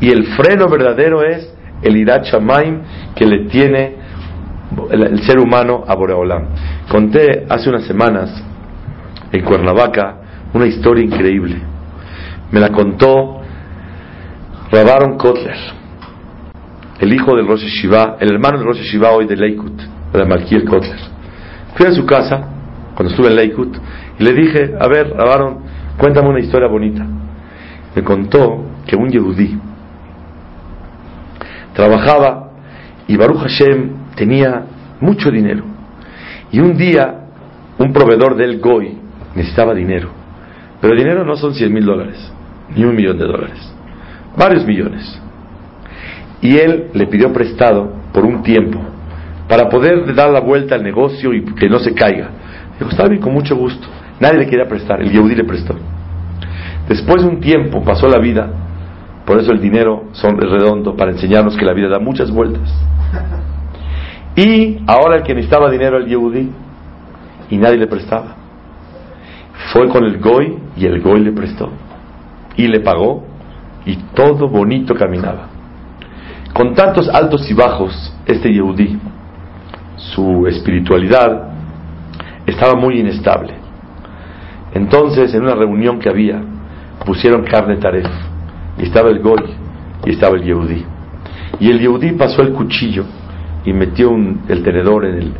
Y 0.00 0.10
el 0.10 0.26
freno 0.34 0.68
verdadero 0.68 1.22
es 1.22 1.52
el 1.82 1.96
Irat 1.96 2.26
que 3.14 3.26
le 3.26 3.46
tiene 3.46 3.96
el, 4.90 5.22
ser 5.22 5.38
humano 5.38 5.84
a 5.86 5.94
Boreolam. 5.94 6.46
Conté 6.88 7.46
hace 7.48 7.68
unas 7.68 7.84
semanas 7.84 8.42
en 9.32 9.44
Cuernavaca 9.44 10.16
una 10.52 10.66
historia 10.66 11.04
increíble. 11.04 11.60
Me 12.50 12.60
la 12.60 12.70
contó 12.70 13.40
Rabaron 14.70 15.16
Kotler, 15.16 15.56
el 16.98 17.12
hijo 17.12 17.36
del 17.36 17.46
Rosh 17.46 17.64
Shiva, 17.64 18.16
el 18.20 18.32
hermano 18.32 18.58
del 18.58 18.66
Rosh 18.66 18.82
Shiva 18.82 19.10
hoy 19.10 19.26
de 19.26 19.36
Leikut, 19.36 19.80
de 20.12 20.24
Malkiel 20.24 20.64
Kotler. 20.64 20.98
Fui 21.74 21.86
a 21.86 21.92
su 21.92 22.04
casa 22.04 22.48
cuando 22.94 23.12
estuve 23.12 23.28
en 23.28 23.36
Leikut 23.36 23.76
y 24.18 24.22
le 24.24 24.32
dije, 24.32 24.74
a 24.78 24.88
ver, 24.88 25.12
Rabaron, 25.16 25.60
cuéntame 25.96 26.28
una 26.28 26.40
historia 26.40 26.68
bonita. 26.68 27.06
Me 27.94 28.02
contó 28.02 28.64
que 28.86 28.96
un 28.96 29.08
yehudí 29.08 29.59
trabajaba 31.74 32.50
y 33.06 33.16
Baruch 33.16 33.40
Hashem 33.40 33.90
tenía 34.14 34.64
mucho 35.00 35.30
dinero. 35.30 35.64
Y 36.52 36.60
un 36.60 36.76
día, 36.76 37.26
un 37.78 37.92
proveedor 37.92 38.36
del 38.36 38.60
Goy 38.60 38.96
necesitaba 39.34 39.74
dinero. 39.74 40.10
Pero 40.80 40.96
dinero 40.96 41.24
no 41.24 41.36
son 41.36 41.54
100 41.54 41.72
mil 41.72 41.84
dólares, 41.84 42.32
ni 42.74 42.84
un 42.84 42.94
millón 42.94 43.18
de 43.18 43.26
dólares, 43.26 43.72
varios 44.36 44.66
millones. 44.66 45.20
Y 46.40 46.56
él 46.56 46.90
le 46.94 47.06
pidió 47.06 47.32
prestado 47.32 47.92
por 48.12 48.24
un 48.24 48.42
tiempo 48.42 48.80
para 49.48 49.68
poder 49.68 50.14
dar 50.14 50.30
la 50.30 50.40
vuelta 50.40 50.76
al 50.76 50.82
negocio 50.82 51.34
y 51.34 51.44
que 51.44 51.68
no 51.68 51.78
se 51.78 51.92
caiga. 51.92 52.30
Dijo, 52.78 52.90
está 52.90 53.06
bien, 53.08 53.20
con 53.20 53.34
mucho 53.34 53.56
gusto. 53.56 53.88
Nadie 54.20 54.38
le 54.38 54.46
quería 54.46 54.66
prestar, 54.66 55.02
el 55.02 55.10
Yehudi 55.10 55.34
le 55.34 55.44
prestó. 55.44 55.74
Después 56.88 57.22
de 57.22 57.28
un 57.28 57.40
tiempo 57.40 57.82
pasó 57.84 58.08
la 58.08 58.18
vida, 58.18 58.50
por 59.30 59.38
eso 59.38 59.52
el 59.52 59.60
dinero 59.60 60.06
son 60.10 60.36
redondo, 60.38 60.96
para 60.96 61.12
enseñarnos 61.12 61.56
que 61.56 61.64
la 61.64 61.72
vida 61.72 61.86
da 61.86 62.00
muchas 62.00 62.32
vueltas. 62.32 62.68
Y 64.34 64.80
ahora 64.88 65.18
el 65.18 65.22
que 65.22 65.36
necesitaba 65.36 65.70
dinero 65.70 65.98
el 65.98 66.06
Yehudi 66.06 66.50
y 67.48 67.56
nadie 67.56 67.76
le 67.76 67.86
prestaba. 67.86 68.34
Fue 69.72 69.88
con 69.88 70.02
el 70.02 70.18
Goy 70.18 70.58
y 70.76 70.84
el 70.84 71.00
Goy 71.00 71.20
le 71.20 71.30
prestó. 71.30 71.70
Y 72.56 72.66
le 72.66 72.80
pagó 72.80 73.22
y 73.86 73.94
todo 74.16 74.48
bonito 74.48 74.96
caminaba. 74.96 75.46
Con 76.52 76.74
tantos 76.74 77.08
altos 77.08 77.48
y 77.48 77.54
bajos, 77.54 78.12
este 78.26 78.52
Yehudi, 78.52 78.98
su 79.94 80.44
espiritualidad 80.48 81.50
estaba 82.46 82.74
muy 82.74 82.98
inestable. 82.98 83.54
Entonces, 84.74 85.32
en 85.34 85.44
una 85.44 85.54
reunión 85.54 86.00
que 86.00 86.08
había, 86.08 86.42
pusieron 87.06 87.44
carne 87.44 87.76
taref. 87.76 88.08
Y 88.80 88.84
estaba 88.84 89.10
el 89.10 89.20
Goy 89.20 89.42
y 90.06 90.10
estaba 90.10 90.36
el 90.36 90.42
Yehudi. 90.42 90.84
Y 91.60 91.70
el 91.70 91.80
Yehudi 91.80 92.12
pasó 92.12 92.42
el 92.42 92.52
cuchillo 92.52 93.04
y 93.64 93.72
metió 93.72 94.10
el 94.48 94.62
tenedor 94.62 95.04
en, 95.04 95.14
el, 95.14 95.32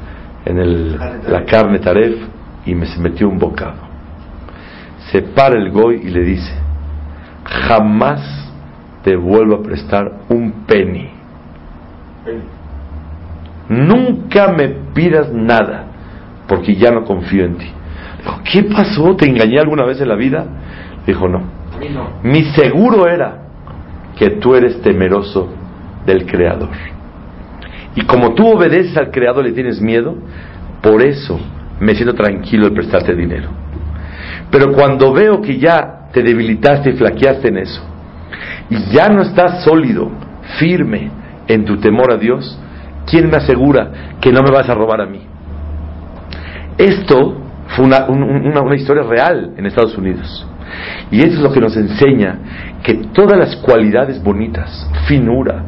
en 0.44 0.59
el, 0.59 0.98
la 1.26 1.44
carne 1.44 1.79
taref 1.79 2.16
y 2.66 2.74
me 2.74 2.87
se 2.87 3.00
metió 3.00 3.29
un 3.29 3.38
bocado. 3.38 3.88
Se 5.11 5.22
para 5.22 5.57
el 5.57 5.70
goy 5.70 6.03
y 6.05 6.11
le 6.11 6.22
dice, 6.22 6.53
jamás 7.44 8.20
te 9.03 9.16
vuelvo 9.16 9.57
a 9.57 9.62
prestar 9.62 10.20
un 10.29 10.66
penny. 10.66 11.09
Nunca 13.70 14.53
me 14.53 14.68
pidas 14.92 15.33
nada, 15.33 15.87
porque 16.46 16.74
ya 16.76 16.90
no 16.90 17.05
confío 17.05 17.44
en 17.44 17.57
ti. 17.57 17.72
¿qué 18.53 18.64
pasó? 18.64 19.16
¿Te 19.16 19.26
engañé 19.26 19.59
alguna 19.59 19.85
vez 19.85 20.00
en 20.00 20.09
la 20.09 20.16
vida? 20.16 20.44
Dijo, 21.07 21.29
no. 21.29 21.60
Mi 22.23 22.45
seguro 22.53 23.07
era 23.09 23.38
que 24.16 24.31
tú 24.31 24.55
eres 24.55 24.81
temeroso 24.83 25.49
del 26.05 26.27
Creador. 26.27 26.71
Y 27.95 28.03
como 28.03 28.35
tú 28.35 28.47
obedeces 28.49 28.97
al 28.97 29.11
Creador, 29.11 29.45
le 29.45 29.53
tienes 29.53 29.81
miedo, 29.81 30.14
por 30.83 31.03
eso 31.03 31.40
me 31.81 31.95
siento 31.95 32.14
tranquilo 32.14 32.69
de 32.69 32.75
prestarte 32.75 33.14
dinero. 33.14 33.49
Pero 34.51 34.73
cuando 34.73 35.12
veo 35.12 35.40
que 35.40 35.59
ya 35.59 36.09
te 36.12 36.23
debilitaste 36.23 36.90
y 36.90 36.93
flaqueaste 36.95 37.49
en 37.49 37.59
eso, 37.59 37.83
y 38.69 38.93
ya 38.93 39.09
no 39.09 39.23
estás 39.23 39.64
sólido, 39.64 40.11
firme 40.59 41.11
en 41.49 41.64
tu 41.64 41.79
temor 41.79 42.12
a 42.12 42.16
Dios, 42.16 42.59
¿quién 43.07 43.29
me 43.29 43.37
asegura 43.37 44.16
que 44.21 44.33
no 44.33 44.43
me 44.43 44.51
vas 44.51 44.69
a 44.69 44.75
robar 44.75 45.01
a 45.01 45.07
mí? 45.07 45.23
Esto 46.79 47.40
fue 47.69 47.85
una, 47.85 48.07
una 48.07 48.77
historia 48.77 49.03
real 49.03 49.55
en 49.57 49.66
Estados 49.66 49.97
Unidos. 49.97 50.47
Y 51.11 51.20
eso 51.20 51.35
es 51.35 51.40
lo 51.40 51.52
que 51.52 51.61
nos 51.61 51.76
enseña 51.76 52.38
que 52.83 52.94
todas 53.12 53.38
las 53.38 53.56
cualidades 53.56 54.22
bonitas, 54.22 54.88
finura, 55.06 55.64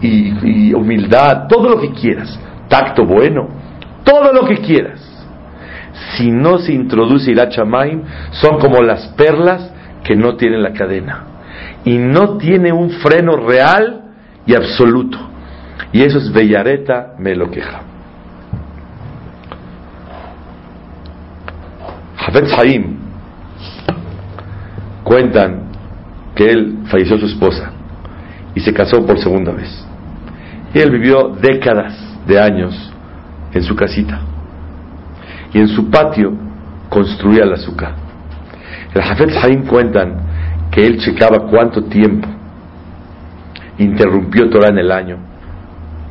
y, 0.00 0.74
humildad, 0.74 1.46
todo 1.48 1.70
lo 1.70 1.80
que 1.80 1.92
quieras, 1.92 2.38
tacto 2.68 3.04
bueno, 3.04 3.48
todo 4.04 4.32
lo 4.32 4.46
que 4.46 4.58
quieras. 4.58 5.00
Si 6.16 6.30
no 6.30 6.58
se 6.58 6.72
introduce 6.72 7.30
Irachamaim, 7.30 8.02
son 8.32 8.58
como 8.58 8.82
las 8.82 9.08
perlas 9.08 9.72
que 10.04 10.14
no 10.14 10.36
tienen 10.36 10.62
la 10.62 10.72
cadena. 10.72 11.24
Y 11.84 11.96
no 11.96 12.36
tiene 12.36 12.72
un 12.72 12.90
freno 12.90 13.36
real 13.36 14.02
y 14.44 14.54
absoluto. 14.54 15.18
Y 15.92 16.02
eso 16.02 16.18
es 16.18 16.32
Bellareta 16.32 17.14
me 17.18 17.34
lo 17.34 17.50
queja. 17.50 17.80
Haim 22.58 23.05
cuentan 25.06 25.68
que 26.34 26.50
él 26.50 26.78
falleció 26.86 27.16
su 27.16 27.26
esposa 27.26 27.70
y 28.56 28.60
se 28.60 28.74
casó 28.74 29.06
por 29.06 29.20
segunda 29.20 29.52
vez. 29.52 29.86
Y 30.74 30.80
él 30.80 30.90
vivió 30.90 31.28
décadas 31.40 31.94
de 32.26 32.40
años 32.40 32.74
en 33.52 33.62
su 33.62 33.76
casita. 33.76 34.20
Y 35.54 35.58
en 35.58 35.68
su 35.68 35.88
patio 35.90 36.32
construía 36.88 37.44
el 37.44 37.52
azúcar. 37.52 37.94
El 38.92 39.00
Hafez 39.00 39.44
Haim 39.44 39.64
cuentan 39.66 40.16
que 40.72 40.84
él 40.84 40.98
checaba 40.98 41.46
cuánto 41.48 41.84
tiempo 41.84 42.26
interrumpió 43.78 44.50
Torah 44.50 44.70
en 44.70 44.78
el 44.78 44.90
año. 44.90 45.18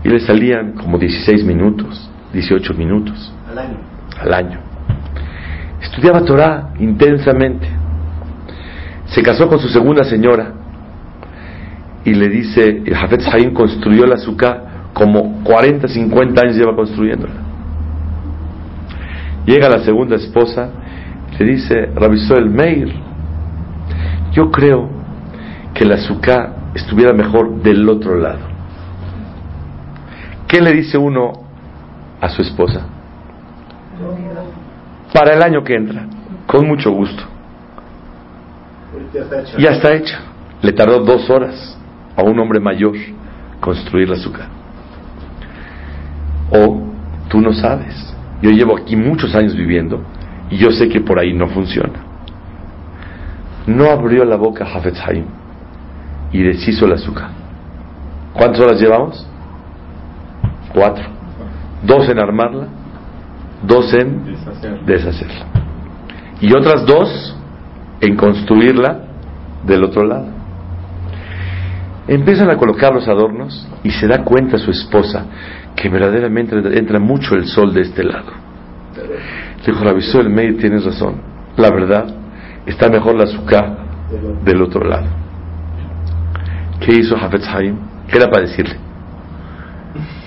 Y 0.06 0.08
le 0.08 0.22
salían 0.22 0.72
como 0.72 0.98
16 0.98 1.44
minutos, 1.44 2.10
18 2.32 2.74
minutos. 2.76 3.34
Al 3.52 3.58
año. 3.58 3.78
Al 4.22 4.34
año. 4.34 4.60
Estudiaba 5.82 6.22
Torah 6.22 6.70
intensamente. 6.80 7.85
Se 9.16 9.24
casó 9.24 9.48
con 9.48 9.60
su 9.60 9.70
segunda 9.70 10.04
señora 10.04 10.52
y 12.04 12.14
le 12.14 12.28
dice, 12.28 12.82
el 12.86 12.94
Jafet 12.94 13.22
Haim 13.32 13.54
construyó 13.54 14.06
la 14.06 14.16
azúcar 14.16 14.90
como 14.94 15.42
40, 15.46 15.88
50 15.88 16.42
años 16.42 16.58
lleva 16.58 16.76
construyéndola. 16.76 17.34
Llega 19.46 19.70
la 19.70 19.86
segunda 19.86 20.18
esposa, 20.18 20.70
le 21.40 21.46
dice, 21.46 21.86
revisó 21.96 22.36
el 22.36 22.50
Meir, 22.50 22.94
yo 24.34 24.52
creo 24.52 24.90
que 25.74 25.86
el 25.86 25.94
azúcar 25.94 26.74
estuviera 26.74 27.14
mejor 27.14 27.62
del 27.62 27.88
otro 27.88 28.20
lado. 28.20 28.42
¿Qué 30.46 30.60
le 30.60 30.74
dice 30.74 30.98
uno 30.98 31.32
a 32.20 32.28
su 32.28 32.42
esposa? 32.42 32.82
Para 35.14 35.36
el 35.36 35.42
año 35.42 35.64
que 35.64 35.74
entra, 35.74 36.06
con 36.46 36.68
mucho 36.68 36.92
gusto. 36.92 37.35
Ya 39.58 39.72
está 39.72 39.94
hecha. 39.94 40.20
Le 40.62 40.72
tardó 40.74 41.00
dos 41.00 41.30
horas 41.30 41.78
a 42.16 42.24
un 42.24 42.40
hombre 42.40 42.60
mayor 42.60 42.96
construir 43.60 44.10
la 44.10 44.16
azúcar. 44.16 44.48
O 46.52 46.82
tú 47.30 47.42
no 47.42 47.54
sabes. 47.54 48.14
Yo 48.42 48.52
llevo 48.52 48.78
aquí 48.78 48.96
muchos 48.96 49.34
años 49.36 49.56
viviendo 49.56 50.02
y 50.50 50.58
yo 50.58 50.72
sé 50.72 50.88
que 50.90 51.02
por 51.02 51.20
ahí 51.20 51.34
no 51.34 51.48
funciona. 51.48 52.00
No 53.68 53.90
abrió 53.90 54.24
la 54.26 54.36
boca 54.36 54.66
Hafez 54.66 55.00
Haim 55.08 55.26
y 56.32 56.44
deshizo 56.44 56.86
el 56.86 56.94
azúcar. 56.94 57.30
¿Cuántas 58.34 58.62
horas 58.62 58.80
llevamos? 58.80 59.28
Cuatro. 60.74 61.06
Dos 61.84 62.08
en 62.10 62.20
armarla, 62.20 62.68
dos 63.64 63.94
en 63.94 64.36
deshacerla. 64.86 65.46
Y 66.42 66.54
otras 66.54 66.86
dos 66.86 67.35
en 68.02 68.16
construirla 68.16 69.00
del 69.66 69.84
otro 69.84 70.06
lado. 70.06 70.28
Empiezan 72.08 72.50
a 72.52 72.58
colocar 72.58 72.94
los 72.94 73.08
adornos 73.08 73.68
y 73.84 73.90
se 73.90 74.08
da 74.08 74.24
cuenta 74.24 74.58
su 74.58 74.70
esposa 74.70 75.26
que 75.76 75.90
verdaderamente 75.90 76.56
entra 76.78 77.00
mucho 77.00 77.36
el 77.36 77.48
sol 77.48 77.74
de 77.74 77.82
este 77.82 78.04
lado. 78.04 78.32
Dijo, 79.66 79.84
la 79.84 79.94
visó 79.94 80.22
el 80.22 80.30
medio, 80.30 80.58
tienes 80.58 80.86
razón. 80.86 81.22
La 81.58 81.72
verdad, 81.72 82.06
está 82.66 82.90
mejor 82.90 83.16
la 83.16 83.24
azúcar 83.24 83.78
del 84.44 84.62
otro 84.62 84.88
lado. 84.88 85.08
¿Qué 86.80 86.94
hizo 86.94 87.16
Hafez 87.16 87.48
Haim? 87.48 87.78
¿Qué 88.08 88.18
era 88.18 88.30
para 88.30 88.44
decirle? 88.44 88.76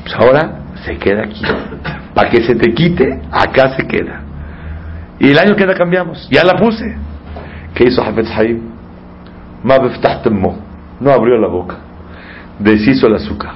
Pues 0.02 0.14
ahora 0.16 0.61
se 0.85 0.96
queda 0.96 1.24
aquí. 1.24 1.42
Para 2.14 2.31
que 2.31 2.42
se 2.42 2.57
te 2.57 2.72
quite, 2.74 3.20
acá 3.31 3.76
se 3.76 3.87
queda. 3.87 4.22
Y 5.20 5.31
el 5.31 5.38
año 5.38 5.54
que 5.54 5.66
la 5.66 5.74
cambiamos, 5.74 6.28
ya 6.31 6.42
la 6.44 6.54
puse. 6.59 6.96
¿Qué 7.78 7.84
hizo 7.84 8.02
Hafez 8.02 8.28
Haim? 8.36 8.60
No 11.00 11.12
abrió 11.12 11.38
la 11.38 11.46
boca. 11.46 11.76
Deshizo 12.58 13.06
el 13.06 13.14
azúcar. 13.14 13.52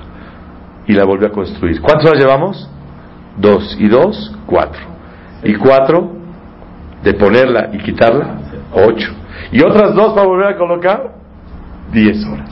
Y 0.86 0.92
la 0.92 1.04
volvió 1.04 1.26
a 1.26 1.32
construir. 1.32 1.80
¿Cuántas 1.80 2.06
horas 2.06 2.22
llevamos? 2.22 2.70
Dos. 3.36 3.76
Y 3.80 3.88
dos, 3.88 4.32
cuatro. 4.46 4.80
Y 5.42 5.54
cuatro, 5.56 6.12
de 7.02 7.14
ponerla 7.14 7.70
y 7.72 7.78
quitarla, 7.78 8.36
ocho. 8.72 9.12
Y 9.50 9.60
otras 9.60 9.92
dos 9.92 10.14
para 10.14 10.24
volver 10.24 10.54
a 10.54 10.56
colocar, 10.56 11.14
diez 11.92 12.24
horas. 12.24 12.50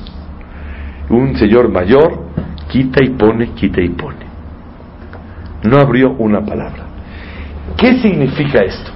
Un 1.08 1.36
señor 1.36 1.68
mayor 1.68 2.24
quita 2.68 2.98
y 3.04 3.10
pone, 3.10 3.50
quita 3.50 3.80
y 3.80 3.90
pone. 3.90 4.26
No 5.62 5.78
abrió 5.78 6.16
una 6.18 6.44
palabra. 6.44 6.82
¿Qué 7.76 8.00
significa 8.00 8.58
esto? 8.58 8.90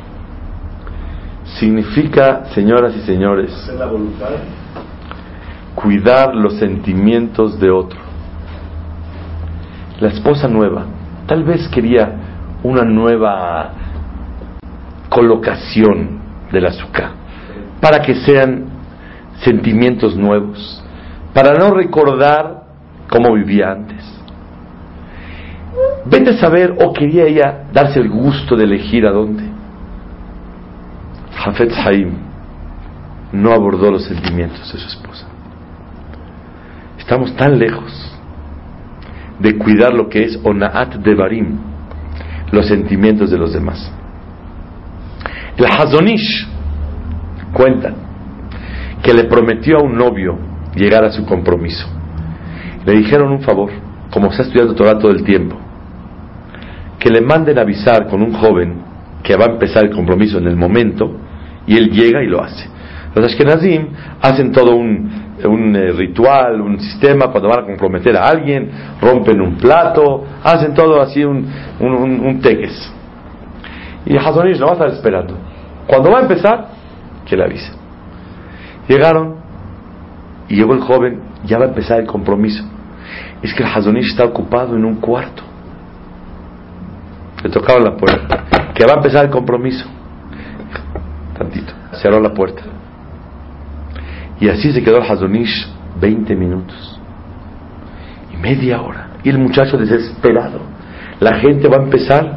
Significa, 1.65 2.45
señoras 2.55 2.95
y 2.95 3.01
señores, 3.07 3.51
cuidar 5.75 6.35
los 6.35 6.59
sentimientos 6.59 7.59
de 7.59 7.71
otro. 7.71 7.99
La 9.99 10.09
esposa 10.09 10.47
nueva 10.47 10.85
tal 11.27 11.43
vez 11.43 11.67
quería 11.69 12.17
una 12.63 12.83
nueva 12.85 13.71
colocación 15.09 16.21
del 16.53 16.67
azúcar 16.67 17.13
para 17.81 18.03
que 18.03 18.15
sean 18.15 18.67
sentimientos 19.41 20.15
nuevos, 20.15 20.85
para 21.33 21.55
no 21.55 21.71
recordar 21.71 22.65
cómo 23.09 23.33
vivía 23.33 23.73
antes. 23.73 24.05
Vete 26.05 26.29
a 26.29 26.37
saber, 26.37 26.77
o 26.85 26.93
quería 26.93 27.25
ella 27.25 27.65
darse 27.73 28.01
el 28.01 28.11
gusto 28.11 28.55
de 28.55 28.65
elegir 28.65 29.07
a 29.07 29.13
dónde. 29.13 29.54
Jafet 31.45 31.73
Haim 31.73 32.11
no 33.33 33.53
abordó 33.53 33.91
los 33.91 34.05
sentimientos 34.07 34.73
de 34.73 34.79
su 34.79 34.87
esposa. 34.87 35.27
Estamos 36.99 37.37
tan 37.37 37.59
lejos 37.59 37.93
de 39.41 39.59
cuidar 39.59 39.93
lo 39.93 40.09
que 40.09 40.25
es 40.25 40.41
Onaat 40.43 40.95
de 40.95 41.15
Barim, 41.15 41.59
los 42.51 42.67
sentimientos 42.67 43.31
de 43.31 43.37
los 43.37 43.53
demás. 43.53 43.93
El 45.59 45.67
Hazonish 45.67 46.49
cuenta 47.53 47.93
que 49.03 49.13
le 49.13 49.25
prometió 49.25 49.79
a 49.79 49.83
un 49.83 49.97
novio 49.97 50.39
llegar 50.75 51.05
a 51.05 51.13
su 51.13 51.27
compromiso. 51.27 51.87
Le 52.87 52.93
dijeron 52.93 53.31
un 53.31 53.43
favor, 53.43 53.71
como 54.11 54.31
está 54.31 54.45
estudiando 54.45 54.75
Torah 54.75 54.99
todo 54.99 55.11
el 55.11 55.23
tiempo, 55.23 55.59
que 56.99 57.11
le 57.11 57.21
manden 57.21 57.59
avisar 57.59 58.07
con 58.09 58.23
un 58.23 58.33
joven 58.33 58.83
que 59.23 59.37
va 59.37 59.45
a 59.45 59.53
empezar 59.53 59.85
el 59.85 59.91
compromiso 59.91 60.39
en 60.39 60.47
el 60.47 60.57
momento 60.57 61.21
y 61.67 61.77
él 61.77 61.91
llega 61.91 62.23
y 62.23 62.27
lo 62.27 62.43
hace. 62.43 62.69
Los 63.15 63.27
Ashkenazim 63.27 63.89
hacen 64.21 64.51
todo 64.51 64.75
un, 64.75 65.09
eh, 65.39 65.93
ritual, 65.93 66.61
un 66.61 66.81
sistema 66.81 67.29
cuando 67.29 67.49
van 67.49 67.61
a 67.61 67.67
comprometer 67.67 68.17
a 68.17 68.27
alguien, 68.27 68.71
rompen 69.01 69.41
un 69.41 69.57
plato, 69.57 70.25
hacen 70.43 70.75
todo 70.75 71.01
así 71.01 71.25
un, 71.25 71.47
un, 71.79 71.93
un, 71.93 72.41
teques. 72.41 72.93
Y 74.05 74.17
Hazonish 74.17 74.59
no 74.59 74.67
va 74.67 74.73
a 74.73 74.75
estar 74.75 74.89
esperando. 74.89 75.37
Cuando 75.87 76.11
va 76.11 76.19
a 76.19 76.23
empezar, 76.23 76.69
que 77.25 77.37
le 77.37 77.45
avise. 77.45 77.73
Llegaron 78.89 79.37
y 80.49 80.57
llegó 80.57 80.75
el 80.75 80.81
joven, 80.81 81.21
ya 81.45 81.59
va 81.59 81.67
a 81.67 81.69
empezar 81.69 82.01
el 82.01 82.07
compromiso. 82.07 82.65
Es 83.43 83.55
que 83.55 83.63
el 83.63 83.69
Hazonish 83.69 84.11
está 84.11 84.25
ocupado 84.25 84.75
en 84.75 84.85
un 84.85 84.97
cuarto. 84.97 85.43
Le 87.45 87.51
tocaron 87.51 87.85
la 87.85 87.97
puerta. 87.97 88.45
Que 88.75 88.85
va 88.85 88.95
a 88.95 88.97
empezar 88.97 89.25
el 89.25 89.31
compromiso. 89.31 89.87
Tantito. 91.37 91.73
Cerró 91.93 92.21
la 92.21 92.33
puerta. 92.33 92.63
Y 94.41 94.49
así 94.49 94.73
se 94.73 94.83
quedó 94.83 94.99
el 94.99 95.11
Hazonish 95.11 95.69
20 96.01 96.35
minutos. 96.37 97.01
Y 98.33 98.37
media 98.37 98.81
hora. 98.83 99.11
Y 99.23 99.31
el 99.31 99.39
muchacho 99.39 99.77
desesperado. 99.77 100.61
La 101.21 101.39
gente 101.39 101.69
va 101.69 101.77
a 101.77 101.83
empezar 101.83 102.37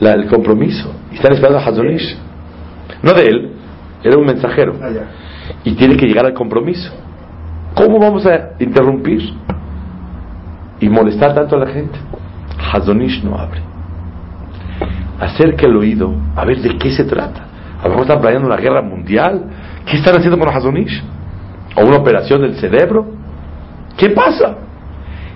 el 0.00 0.26
compromiso. 0.26 0.92
Y 1.12 1.16
están 1.16 1.32
esperando 1.32 1.58
al 1.58 1.68
Hazonish. 1.68 2.16
No 3.02 3.12
de 3.12 3.22
él, 3.22 3.52
era 4.02 4.16
un 4.16 4.26
mensajero. 4.26 4.76
Ah, 4.82 4.90
y 5.64 5.74
tiene 5.74 5.96
que 5.96 6.06
llegar 6.06 6.26
al 6.26 6.34
compromiso. 6.34 6.92
¿Cómo 7.74 7.98
vamos 7.98 8.26
a 8.26 8.50
interrumpir 8.58 9.20
y 10.80 10.88
molestar 10.88 11.34
tanto 11.34 11.56
a 11.56 11.60
la 11.60 11.66
gente? 11.66 11.98
Hazonish 12.72 13.22
no 13.22 13.38
abre. 13.38 13.60
Acerca 15.20 15.66
el 15.66 15.76
oído 15.76 16.14
a 16.34 16.44
ver 16.44 16.60
de 16.60 16.76
qué 16.78 16.90
se 16.90 17.04
trata. 17.04 17.46
A 17.86 17.88
lo 17.88 17.94
mejor 17.94 18.06
están 18.06 18.20
planeando 18.20 18.48
una 18.48 18.56
guerra 18.56 18.82
mundial. 18.82 19.44
¿Qué 19.84 19.96
están 19.98 20.16
haciendo 20.16 20.36
con 20.36 20.48
Hazonish? 20.48 21.04
¿O 21.76 21.84
una 21.84 21.98
operación 21.98 22.42
del 22.42 22.56
cerebro? 22.56 23.06
¿Qué 23.96 24.10
pasa? 24.10 24.56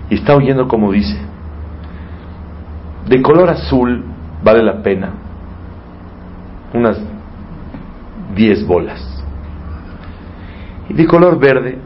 Y 0.09 0.15
está 0.15 0.35
oyendo 0.35 0.67
como 0.67 0.91
dice, 0.91 1.17
de 3.07 3.21
color 3.21 3.49
azul 3.49 4.03
vale 4.43 4.63
la 4.63 4.83
pena 4.83 5.11
unas 6.73 6.99
10 8.35 8.67
bolas. 8.67 9.23
Y 10.89 10.93
de 10.93 11.07
color 11.07 11.39
verde 11.39 11.77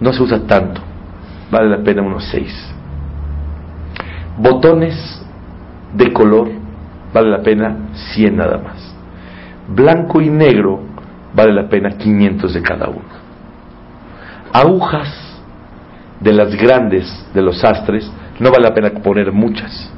no 0.00 0.12
se 0.12 0.20
usa 0.20 0.40
tanto, 0.48 0.80
vale 1.48 1.68
la 1.68 1.78
pena 1.78 2.02
unos 2.02 2.24
6. 2.24 2.74
Botones 4.36 5.24
de 5.94 6.12
color 6.12 6.48
vale 7.14 7.30
la 7.30 7.40
pena 7.40 7.76
100 7.94 8.36
nada 8.36 8.58
más. 8.58 8.97
Blanco 9.68 10.20
y 10.20 10.30
negro 10.30 10.80
vale 11.34 11.52
la 11.52 11.68
pena 11.68 11.90
500 11.90 12.54
de 12.54 12.62
cada 12.62 12.88
uno. 12.88 13.28
Agujas 14.52 15.40
de 16.20 16.32
las 16.32 16.54
grandes 16.56 17.26
de 17.34 17.42
los 17.42 17.60
sastres 17.60 18.10
no 18.40 18.50
vale 18.50 18.64
la 18.68 18.74
pena 18.74 18.90
poner 19.02 19.30
muchas, 19.30 19.92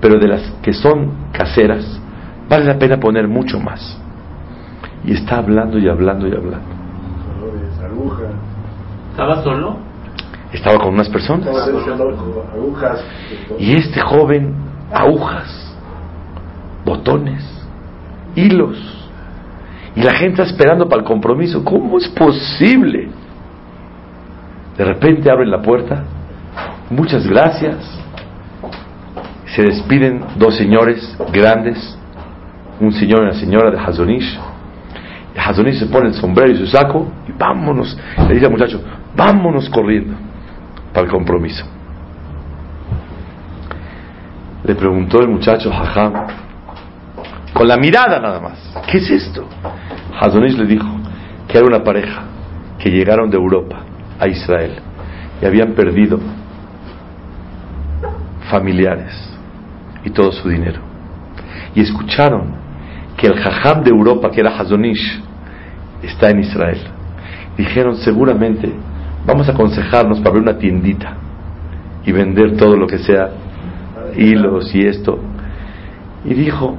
pero 0.00 0.18
de 0.18 0.28
las 0.28 0.42
que 0.62 0.72
son 0.72 1.30
caseras 1.32 2.00
vale 2.48 2.64
la 2.64 2.78
pena 2.78 2.98
poner 2.98 3.28
mucho 3.28 3.58
más. 3.58 3.98
Y 5.04 5.14
está 5.14 5.38
hablando 5.38 5.78
y 5.78 5.88
hablando 5.88 6.28
y 6.28 6.32
hablando. 6.32 6.68
¿Estaba 9.10 9.42
solo? 9.42 9.76
Estaba 10.52 10.78
con 10.78 10.94
unas 10.94 11.08
personas. 11.08 11.48
Y 13.58 13.72
este 13.72 14.00
joven, 14.00 14.54
agujas, 14.92 15.74
botones, 16.84 17.59
hilos. 18.34 18.78
Y 19.96 20.02
la 20.02 20.14
gente 20.14 20.42
está 20.42 20.54
esperando 20.54 20.88
para 20.88 21.02
el 21.02 21.06
compromiso. 21.06 21.64
¿Cómo 21.64 21.98
es 21.98 22.08
posible? 22.08 23.08
De 24.76 24.84
repente 24.84 25.30
abren 25.30 25.50
la 25.50 25.60
puerta, 25.60 26.04
muchas 26.88 27.26
gracias. 27.26 27.76
Se 29.44 29.62
despiden 29.62 30.22
dos 30.36 30.56
señores 30.56 31.16
grandes, 31.32 31.98
un 32.80 32.92
señor 32.92 33.20
y 33.20 33.22
una 33.24 33.34
señora 33.34 33.70
de 33.70 33.78
Hazonish. 33.78 34.38
Hazonish 35.36 35.80
se 35.80 35.86
pone 35.86 36.08
el 36.08 36.14
sombrero 36.14 36.52
y 36.52 36.56
su 36.56 36.66
saco 36.66 37.08
y 37.28 37.32
vámonos. 37.32 37.96
Le 38.26 38.34
dice 38.34 38.46
al 38.46 38.52
muchacho, 38.52 38.80
vámonos 39.16 39.68
corriendo 39.68 40.14
para 40.92 41.06
el 41.06 41.12
compromiso. 41.12 41.64
Le 44.64 44.74
preguntó 44.74 45.20
el 45.20 45.28
muchacho 45.28 45.70
Jajam, 45.70 46.26
con 47.52 47.68
la 47.68 47.76
mirada 47.76 48.18
nada 48.20 48.40
más, 48.40 48.58
¿qué 48.90 48.98
es 48.98 49.10
esto? 49.10 49.46
Hazonish 50.20 50.56
le 50.56 50.66
dijo 50.66 50.88
que 51.48 51.58
era 51.58 51.66
una 51.66 51.82
pareja 51.82 52.22
que 52.78 52.90
llegaron 52.90 53.30
de 53.30 53.36
Europa 53.36 53.80
a 54.18 54.28
Israel 54.28 54.76
y 55.40 55.46
habían 55.46 55.74
perdido 55.74 56.18
familiares 58.50 59.12
y 60.04 60.10
todo 60.10 60.32
su 60.32 60.48
dinero. 60.48 60.80
Y 61.74 61.82
escucharon 61.82 62.54
que 63.16 63.26
el 63.26 63.34
Jajam 63.34 63.82
de 63.82 63.90
Europa, 63.90 64.30
que 64.30 64.40
era 64.40 64.56
Hazonish, 64.58 65.20
está 66.02 66.30
en 66.30 66.40
Israel. 66.40 66.80
Dijeron, 67.56 67.96
seguramente 67.96 68.72
vamos 69.26 69.48
a 69.48 69.52
aconsejarnos 69.52 70.18
para 70.18 70.30
abrir 70.30 70.42
una 70.42 70.58
tiendita 70.58 71.16
y 72.04 72.12
vender 72.12 72.56
todo 72.56 72.76
lo 72.76 72.86
que 72.86 72.98
sea 72.98 73.30
hilos 74.16 74.74
y 74.74 74.86
esto. 74.86 75.18
Y 76.24 76.34
dijo, 76.34 76.76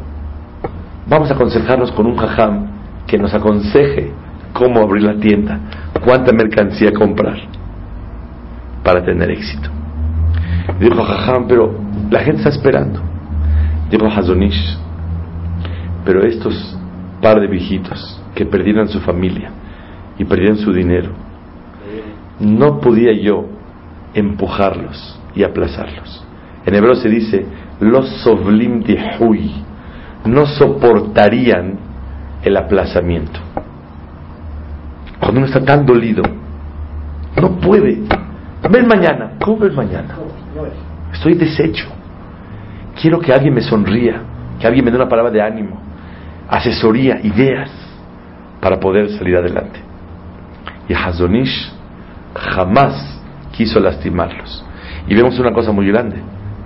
vamos 1.08 1.30
a 1.32 1.34
aconsejarnos 1.34 1.92
con 1.92 2.06
un 2.06 2.16
Jajam 2.16 2.68
que 3.08 3.18
nos 3.18 3.34
aconseje 3.34 4.12
cómo 4.54 4.82
abrir 4.82 5.04
la 5.04 5.20
tienda, 5.20 5.60
cuánta 6.04 6.32
mercancía 6.34 6.92
comprar 6.92 7.38
para 8.84 9.04
tener 9.04 9.32
éxito. 9.32 9.70
Dijo 10.80 11.04
Jajam, 11.04 11.48
pero 11.48 11.74
la 12.10 12.20
gente 12.20 12.38
está 12.38 12.50
esperando. 12.50 13.02
Dijo 13.90 14.08
Hazonish, 14.08 14.78
pero 16.06 16.24
estos 16.24 16.78
par 17.22 17.40
de 17.40 17.48
viejitos 17.48 18.22
que 18.34 18.46
perdieron 18.46 18.88
su 18.88 19.00
familia 19.02 19.52
y 20.18 20.26
perdieron 20.26 20.58
su 20.58 20.74
dinero, 20.74 21.12
no 22.40 22.80
podía 22.80 23.14
yo 23.14 23.46
empujarlos 24.14 25.20
y 25.36 25.44
aplazarlos. 25.44 26.26
En 26.66 26.76
hebreo 26.76 26.96
se 26.96 27.10
dice, 27.10 27.46
los 27.80 28.08
sovlim 28.24 28.84
huy, 29.20 29.52
no 30.26 30.46
soportarían 30.46 31.78
el 32.44 32.58
aplazamiento. 32.58 33.40
Cuando 35.20 35.40
uno 35.40 35.48
está 35.48 35.64
tan 35.64 35.86
dolido, 35.86 36.24
no 37.40 37.60
puede. 37.60 38.02
Ven 38.70 38.88
mañana. 38.88 39.34
¿Cómo 39.40 39.58
ven 39.58 39.76
mañana? 39.76 40.16
Estoy 41.14 41.36
deshecho. 41.36 41.88
Quiero 43.00 43.20
que 43.20 43.34
alguien 43.34 43.54
me 43.54 43.62
sonría, 43.62 44.22
que 44.60 44.68
alguien 44.68 44.86
me 44.86 44.92
dé 44.92 44.98
una 44.98 45.10
palabra 45.10 45.32
de 45.32 45.42
ánimo, 45.42 45.80
asesoría, 46.48 47.20
ideas 47.24 47.72
para 48.60 48.80
poder 48.80 49.10
salir 49.18 49.36
adelante. 49.38 49.80
Y 50.88 50.94
Hazonish 50.94 51.72
jamás 52.36 53.20
quiso 53.52 53.80
lastimarlos. 53.80 54.64
Y 55.08 55.16
vemos 55.16 55.38
una 55.40 55.52
cosa 55.52 55.72
muy 55.72 55.88
grande. 55.88 56.18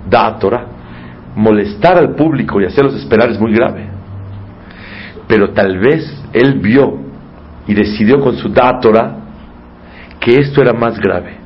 Da 0.08 0.38
Torah. 0.38 0.66
Molestar 1.36 1.98
al 1.98 2.14
público 2.14 2.60
y 2.60 2.64
hacerlos 2.64 2.94
esperar 2.94 3.30
es 3.30 3.38
muy 3.38 3.52
grave. 3.52 3.86
Pero 5.28 5.50
tal 5.50 5.78
vez 5.78 6.24
él 6.32 6.58
vio 6.60 6.98
y 7.66 7.74
decidió 7.74 8.20
con 8.20 8.36
su 8.36 8.48
Da 8.48 8.80
Torah 8.80 9.16
que 10.20 10.36
esto 10.36 10.60
era 10.60 10.72
más 10.72 10.98
grave 10.98 11.36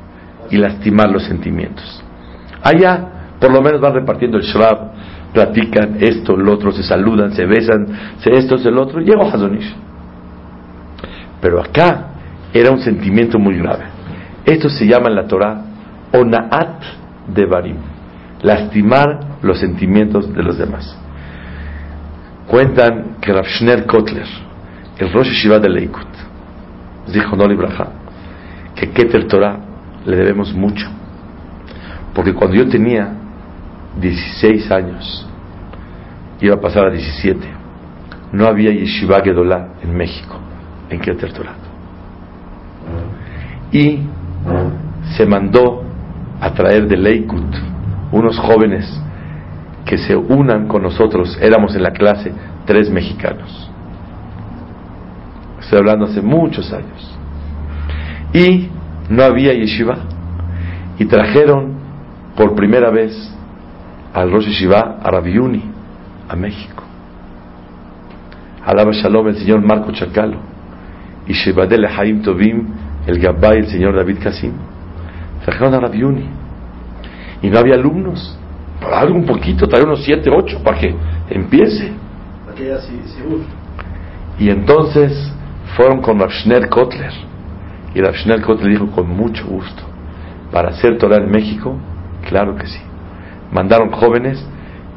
y 0.49 0.57
lastimar 0.57 1.09
los 1.09 1.23
sentimientos. 1.23 2.03
Allá, 2.63 3.35
por 3.39 3.51
lo 3.51 3.61
menos 3.61 3.81
van 3.81 3.93
repartiendo 3.93 4.37
el 4.37 4.43
shrab, 4.43 4.91
platican 5.33 5.97
esto, 5.99 6.35
lo 6.35 6.53
otro, 6.53 6.71
se 6.71 6.83
saludan, 6.83 7.31
se 7.33 7.45
besan, 7.45 7.87
se 8.19 8.31
esto, 8.33 8.57
se 8.57 8.69
el 8.69 8.77
otro, 8.77 8.99
llegó 8.99 9.23
Hazonish. 9.23 9.75
Pero 11.41 11.61
acá 11.61 12.07
era 12.53 12.71
un 12.71 12.79
sentimiento 12.79 13.39
muy 13.39 13.57
grave. 13.57 13.85
Esto 14.45 14.69
se 14.69 14.85
llama 14.85 15.09
en 15.09 15.15
la 15.15 15.27
Torah 15.27 15.61
onaat 16.13 16.83
de 17.27 17.45
barim, 17.45 17.77
lastimar 18.41 19.37
los 19.41 19.59
sentimientos 19.59 20.33
de 20.33 20.43
los 20.43 20.57
demás. 20.57 20.97
Cuentan 22.47 23.17
que 23.21 23.31
Rav 23.31 23.45
Shner 23.45 23.85
Kotler, 23.85 24.27
el 24.97 25.13
Rosh 25.13 25.29
Shiva 25.29 25.59
de 25.59 25.69
Leikut, 25.69 26.07
dijo 27.11 27.35
no 27.35 27.47
Braja, 27.55 27.87
que 28.75 28.89
Keter 28.89 29.27
Torah 29.27 29.59
le 30.05 30.17
debemos 30.17 30.53
mucho. 30.53 30.87
Porque 32.13 32.33
cuando 32.33 32.57
yo 32.57 32.67
tenía 32.67 33.13
16 33.99 34.71
años, 34.71 35.27
iba 36.41 36.55
a 36.55 36.59
pasar 36.59 36.87
a 36.87 36.91
17, 36.91 37.47
no 38.33 38.47
había 38.47 38.71
Yeshiva 38.71 39.21
Gedolá 39.21 39.75
en 39.83 39.95
México, 39.95 40.37
en 40.89 40.99
Keter 40.99 41.31
Torah. 41.33 41.55
Y 43.71 43.99
se 45.15 45.25
mandó 45.25 45.83
a 46.39 46.53
traer 46.53 46.87
de 46.87 46.97
Leikut 46.97 47.71
unos 48.11 48.37
jóvenes 48.37 49.01
que 49.85 49.97
se 49.97 50.15
unan 50.15 50.67
con 50.67 50.83
nosotros. 50.83 51.37
Éramos 51.41 51.75
en 51.75 51.83
la 51.83 51.91
clase 51.91 52.31
tres 52.65 52.89
mexicanos. 52.89 53.69
Estoy 55.59 55.79
hablando 55.79 56.05
hace 56.05 56.21
muchos 56.21 56.71
años. 56.73 57.17
Y 58.33 58.69
no 59.09 59.23
había 59.23 59.53
yeshiva. 59.53 59.97
Y 60.97 61.05
trajeron 61.05 61.73
por 62.35 62.55
primera 62.55 62.89
vez 62.89 63.13
al 64.13 64.31
Rosh 64.31 64.47
Yeshiva 64.47 64.97
a 65.01 65.11
Rabiuni, 65.11 65.63
a 66.27 66.35
México. 66.35 66.83
Alaba 68.65 68.91
Shalom 68.91 69.27
el 69.27 69.37
señor 69.37 69.61
Marco 69.61 69.91
Chacalo. 69.91 70.37
Y 71.27 71.33
Shebadele 71.33 71.87
Haim 71.87 72.21
Tovim, 72.21 72.67
el 73.07 73.19
Gabay, 73.19 73.59
el 73.59 73.67
señor 73.67 73.95
David 73.95 74.17
Kasim. 74.21 74.53
Trajeron 75.45 75.73
a 75.73 75.79
Rabiuni. 75.79 76.40
Y 77.41 77.49
no 77.49 77.59
había 77.59 77.75
alumnos. 77.75 78.37
Para 78.79 78.99
algo 78.99 79.15
un 79.15 79.25
poquito, 79.25 79.67
traer 79.67 79.85
unos 79.85 80.03
siete, 80.03 80.29
ocho, 80.29 80.61
para 80.63 80.79
que 80.79 80.95
empiece. 81.29 81.91
Y 84.39 84.49
entonces 84.49 85.31
fueron 85.75 86.01
con 86.01 86.19
Rafshner 86.19 86.67
Kotler. 86.69 87.13
Y 87.93 88.01
Rafshner 88.01 88.41
Kotler 88.41 88.71
dijo 88.71 88.87
con 88.87 89.09
mucho 89.09 89.45
gusto, 89.45 89.83
para 90.51 90.69
hacer 90.69 90.97
Torah 90.97 91.17
en 91.17 91.29
México, 91.29 91.77
claro 92.27 92.55
que 92.55 92.67
sí. 92.67 92.79
Mandaron 93.51 93.91
jóvenes 93.91 94.43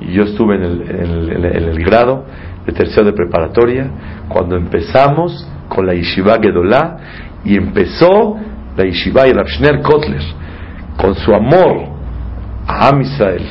y 0.00 0.12
yo 0.12 0.24
estuve 0.24 0.56
en 0.56 0.62
el, 0.62 0.90
en 0.90 1.44
el, 1.44 1.84
grado 1.84 2.24
de 2.66 2.72
tercero 2.72 3.06
de 3.06 3.12
preparatoria 3.12 3.90
cuando 4.28 4.56
empezamos 4.56 5.46
con 5.68 5.86
la 5.86 5.94
Yeshiva 5.94 6.38
Gedolá 6.40 6.96
y 7.44 7.56
empezó 7.56 8.36
la 8.76 8.84
Yeshiva 8.84 9.26
y 9.26 9.32
Rafshner 9.32 9.80
Kotler 9.82 10.22
con 10.96 11.14
su 11.14 11.34
amor 11.34 11.93
a 12.66 12.88
Am 12.88 13.00
Israel 13.02 13.42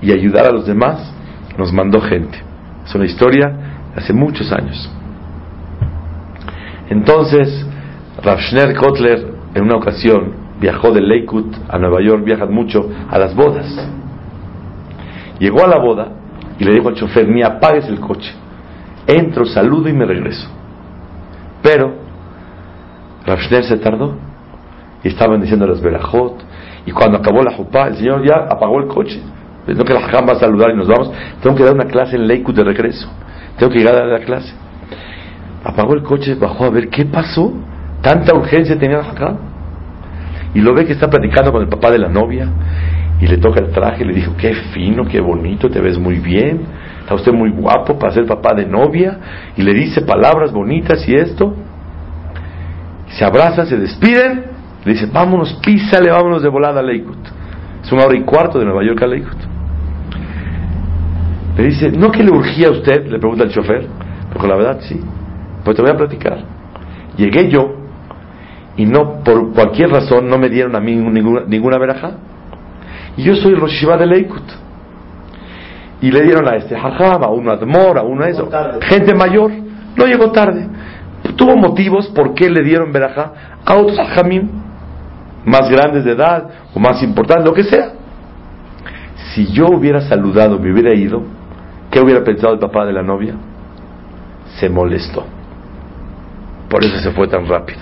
y 0.00 0.12
ayudar 0.12 0.46
a 0.46 0.52
los 0.52 0.66
demás, 0.66 1.12
nos 1.56 1.72
mandó 1.72 2.00
gente. 2.00 2.38
Es 2.84 2.94
una 2.94 3.04
historia 3.04 3.48
de 3.94 4.00
hace 4.02 4.12
muchos 4.12 4.52
años. 4.52 4.90
Entonces, 6.88 7.66
Rav 8.22 8.38
Kotler 8.78 9.34
en 9.54 9.64
una 9.64 9.76
ocasión 9.76 10.34
viajó 10.60 10.92
de 10.92 11.00
Lakewood 11.00 11.54
a 11.68 11.78
Nueva 11.78 12.00
York, 12.02 12.24
viajan 12.24 12.52
mucho 12.52 12.88
a 13.10 13.18
las 13.18 13.34
bodas. 13.34 13.66
Llegó 15.38 15.64
a 15.64 15.68
la 15.68 15.78
boda 15.78 16.08
y 16.58 16.64
le 16.64 16.72
dijo 16.72 16.88
al 16.88 16.94
chofer, 16.94 17.28
ni 17.28 17.42
apagues 17.42 17.86
el 17.88 17.98
coche. 17.98 18.32
Entro, 19.06 19.44
saludo 19.44 19.88
y 19.88 19.92
me 19.92 20.04
regreso. 20.04 20.48
Pero 21.62 21.94
Rav 23.26 23.38
se 23.40 23.76
tardó 23.78 24.16
y 25.02 25.08
estaban 25.08 25.40
diciendo 25.40 25.66
las 25.66 25.80
verajot. 25.80 26.42
Y 26.86 26.92
cuando 26.92 27.18
acabó 27.18 27.42
la 27.42 27.52
jupá, 27.52 27.88
el 27.88 27.96
señor 27.96 28.26
ya 28.26 28.46
apagó 28.48 28.80
el 28.80 28.88
coche. 28.88 29.20
No 29.66 29.84
que 29.84 29.94
la 29.94 30.02
jam 30.02 30.26
va 30.28 30.32
a 30.32 30.40
saludar 30.40 30.70
y 30.70 30.76
nos 30.76 30.88
vamos. 30.88 31.12
Tengo 31.40 31.54
que 31.54 31.62
dar 31.64 31.74
una 31.74 31.84
clase 31.84 32.16
en 32.16 32.26
Lakewood 32.26 32.56
de 32.56 32.64
regreso. 32.64 33.08
Tengo 33.58 33.72
que 33.72 33.78
llegar 33.78 33.94
a 33.94 34.06
la 34.06 34.20
clase 34.20 34.52
apagó 35.64 35.94
el 35.94 36.02
coche, 36.02 36.34
bajó 36.34 36.64
a 36.64 36.70
ver 36.70 36.88
qué 36.88 37.04
pasó. 37.04 37.52
Tanta 38.00 38.34
urgencia 38.34 38.78
tenía 38.78 38.98
acá. 38.98 39.36
Y 40.54 40.60
lo 40.60 40.74
ve 40.74 40.84
que 40.84 40.92
está 40.92 41.08
platicando 41.08 41.52
con 41.52 41.62
el 41.62 41.68
papá 41.68 41.90
de 41.90 41.98
la 41.98 42.08
novia. 42.08 42.48
Y 43.20 43.26
le 43.26 43.38
toca 43.38 43.60
el 43.60 43.70
traje 43.70 44.02
y 44.02 44.06
le 44.06 44.14
dijo, 44.14 44.34
qué 44.36 44.54
fino, 44.74 45.04
qué 45.04 45.20
bonito, 45.20 45.70
te 45.70 45.80
ves 45.80 45.98
muy 45.98 46.18
bien. 46.18 46.62
Está 47.00 47.14
usted 47.14 47.32
muy 47.32 47.50
guapo 47.50 47.98
para 47.98 48.12
ser 48.12 48.26
papá 48.26 48.54
de 48.54 48.66
novia. 48.66 49.18
Y 49.56 49.62
le 49.62 49.72
dice 49.72 50.02
palabras 50.02 50.52
bonitas 50.52 51.06
y 51.08 51.14
esto. 51.14 51.54
Se 53.10 53.24
abrazan, 53.24 53.66
se 53.66 53.76
despiden. 53.76 54.51
Le 54.84 54.92
dice, 54.92 55.06
vámonos, 55.06 55.54
písale, 55.64 56.10
vámonos 56.10 56.42
de 56.42 56.48
volada 56.48 56.80
a 56.80 56.82
Lakewood. 56.82 57.26
Es 57.82 57.92
una 57.92 58.04
hora 58.04 58.16
y 58.16 58.22
cuarto 58.22 58.58
de 58.58 58.64
Nueva 58.64 58.84
York 58.84 59.02
a 59.02 59.06
Lakewood. 59.06 59.42
Le 61.56 61.64
dice, 61.64 61.90
¿no 61.92 62.10
que 62.10 62.22
le 62.22 62.32
urgía 62.32 62.68
a 62.68 62.70
usted? 62.70 63.06
Le 63.06 63.18
pregunta 63.18 63.44
el 63.44 63.50
chofer. 63.50 63.86
Porque 64.32 64.48
la 64.48 64.56
verdad 64.56 64.80
sí. 64.80 65.00
Pues 65.64 65.76
te 65.76 65.82
voy 65.82 65.90
a 65.90 65.96
platicar. 65.96 66.38
Llegué 67.16 67.48
yo 67.50 67.82
y 68.76 68.86
no, 68.86 69.22
por 69.22 69.52
cualquier 69.52 69.90
razón, 69.90 70.28
no 70.28 70.38
me 70.38 70.48
dieron 70.48 70.74
a 70.74 70.80
mí 70.80 70.96
ninguna, 70.96 71.42
ninguna 71.46 71.78
veraja. 71.78 72.12
Y 73.16 73.22
yo 73.22 73.34
soy 73.34 73.54
Roshiva 73.54 73.96
de 73.96 74.06
Leikut. 74.06 74.42
Y 76.00 76.10
le 76.10 76.22
dieron 76.22 76.48
a 76.48 76.56
este 76.56 76.76
Jajam, 76.76 77.22
a 77.22 77.28
uno 77.28 77.52
Admor, 77.52 77.98
a 77.98 78.02
uno 78.02 78.24
eso. 78.24 78.48
Gente 78.80 79.14
mayor, 79.14 79.52
no 79.96 80.06
llegó 80.06 80.32
tarde. 80.32 80.66
Tuvo 81.36 81.56
motivos 81.56 82.08
por 82.08 82.34
qué 82.34 82.50
le 82.50 82.62
dieron 82.62 82.92
veraja 82.92 83.32
a 83.64 83.74
otros 83.76 83.96
Jajamim, 83.96 84.48
más 85.44 85.68
grandes 85.70 86.04
de 86.04 86.12
edad 86.12 86.48
o 86.74 86.78
más 86.78 87.02
importantes, 87.02 87.44
lo 87.44 87.54
que 87.54 87.64
sea. 87.64 87.92
Si 89.34 89.46
yo 89.52 89.66
hubiera 89.68 90.00
saludado, 90.02 90.58
me 90.58 90.72
hubiera 90.72 90.94
ido, 90.94 91.22
¿qué 91.90 92.00
hubiera 92.00 92.22
pensado 92.22 92.52
el 92.54 92.58
papá 92.58 92.84
de 92.84 92.92
la 92.92 93.02
novia? 93.02 93.34
Se 94.58 94.68
molestó. 94.68 95.24
Por 96.68 96.84
eso 96.84 96.98
se 96.98 97.10
fue 97.12 97.28
tan 97.28 97.46
rápido. 97.46 97.80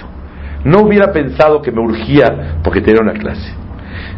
No 0.65 0.83
hubiera 0.83 1.13
pensado 1.13 1.63
que 1.63 1.73
me 1.73 1.81
urgía 1.81 2.59
porque 2.63 2.81
tenía 2.81 3.01
una 3.01 3.15
clase. 3.15 3.55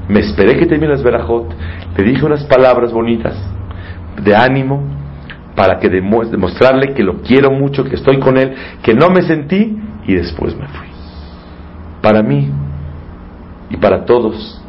Me 0.09 0.21
esperé 0.21 0.57
que 0.59 0.67
termine 0.67 0.93
las 0.93 1.03
verajot, 1.03 1.55
le 1.97 2.05
dije 2.05 2.25
unas 2.25 2.45
palabras 2.45 2.93
bonitas 2.93 3.37
de 4.23 4.35
ánimo 4.35 4.83
para 5.55 5.79
que 5.79 5.89
demostrarle 5.89 6.95
que 6.95 7.03
lo 7.03 7.23
quiero 7.23 7.51
mucho, 7.51 7.85
que 7.85 7.95
estoy 7.95 8.19
con 8.19 8.37
él, 8.39 8.55
que 8.83 8.95
no 8.95 9.11
me 9.11 9.23
sentí 9.23 9.79
y 10.07 10.15
después 10.15 10.57
me 10.57 10.67
fui. 10.67 10.89
Para 12.01 12.23
mí 12.23 12.51
y 13.73 13.77
para 13.79 14.05
todos, 14.05 14.63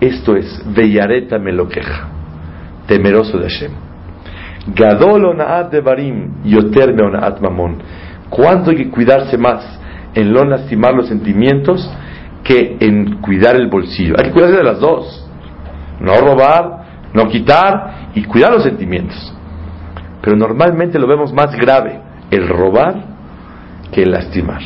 esto 0.00 0.34
es 0.34 0.62
Bellareta 0.74 1.38
me 1.38 1.52
lo 1.52 1.68
queja, 1.68 2.08
temeroso 2.88 3.38
de 3.38 3.48
Hashem. 3.48 3.72
Gadol 4.74 5.36
de 5.70 5.80
barim, 5.80 6.42
yoter 6.44 6.92
me 6.92 7.04
onaat 7.04 7.40
mamón. 7.40 7.78
¿Cuándo 8.28 8.72
hay 8.72 8.78
que 8.78 8.90
cuidarse 8.90 9.38
más? 9.38 9.76
en 10.16 10.32
no 10.32 10.44
lastimar 10.44 10.94
los 10.94 11.08
sentimientos 11.08 11.88
que 12.42 12.78
en 12.80 13.18
cuidar 13.20 13.54
el 13.54 13.68
bolsillo. 13.68 14.14
Hay 14.18 14.24
que 14.24 14.32
cuidarse 14.32 14.56
de 14.56 14.64
las 14.64 14.80
dos. 14.80 15.28
No 16.00 16.14
robar, 16.16 17.10
no 17.12 17.28
quitar 17.28 18.10
y 18.14 18.24
cuidar 18.24 18.52
los 18.52 18.62
sentimientos. 18.62 19.34
Pero 20.22 20.36
normalmente 20.36 20.98
lo 20.98 21.06
vemos 21.06 21.32
más 21.32 21.54
grave, 21.54 22.00
el 22.30 22.48
robar 22.48 22.94
que 23.92 24.02
el 24.02 24.10
lastimar. 24.10 24.60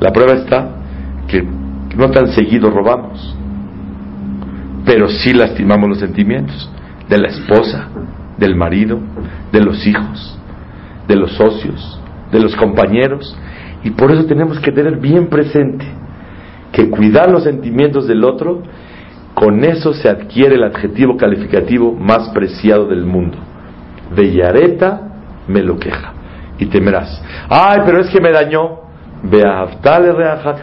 La 0.00 0.10
prueba 0.12 0.32
está 0.32 0.68
que 1.28 1.46
no 1.96 2.10
tan 2.10 2.28
seguido 2.28 2.70
robamos, 2.70 3.36
pero 4.84 5.08
sí 5.08 5.32
lastimamos 5.32 5.88
los 5.88 5.98
sentimientos 5.98 6.70
de 7.08 7.18
la 7.18 7.28
esposa, 7.28 7.88
del 8.38 8.56
marido, 8.56 8.98
de 9.52 9.60
los 9.60 9.86
hijos, 9.86 10.38
de 11.06 11.16
los 11.16 11.32
socios, 11.32 12.00
de 12.32 12.40
los 12.40 12.54
compañeros 12.56 13.36
y 13.84 13.90
por 13.90 14.10
eso 14.10 14.24
tenemos 14.24 14.58
que 14.60 14.72
tener 14.72 14.96
bien 14.98 15.28
presente 15.28 15.84
que 16.72 16.90
cuidar 16.90 17.30
los 17.30 17.44
sentimientos 17.44 18.08
del 18.08 18.24
otro, 18.24 18.62
con 19.34 19.62
eso 19.62 19.92
se 19.92 20.08
adquiere 20.08 20.56
el 20.56 20.64
adjetivo 20.64 21.16
calificativo 21.16 21.92
más 21.92 22.30
preciado 22.30 22.86
del 22.86 23.04
mundo. 23.04 23.38
Bellareta 24.14 25.00
me 25.46 25.62
lo 25.62 25.78
queja. 25.78 26.12
Y 26.58 26.66
temerás. 26.66 27.22
Ay, 27.48 27.80
pero 27.84 28.00
es 28.00 28.10
que 28.10 28.20
me 28.20 28.32
dañó. 28.32 28.83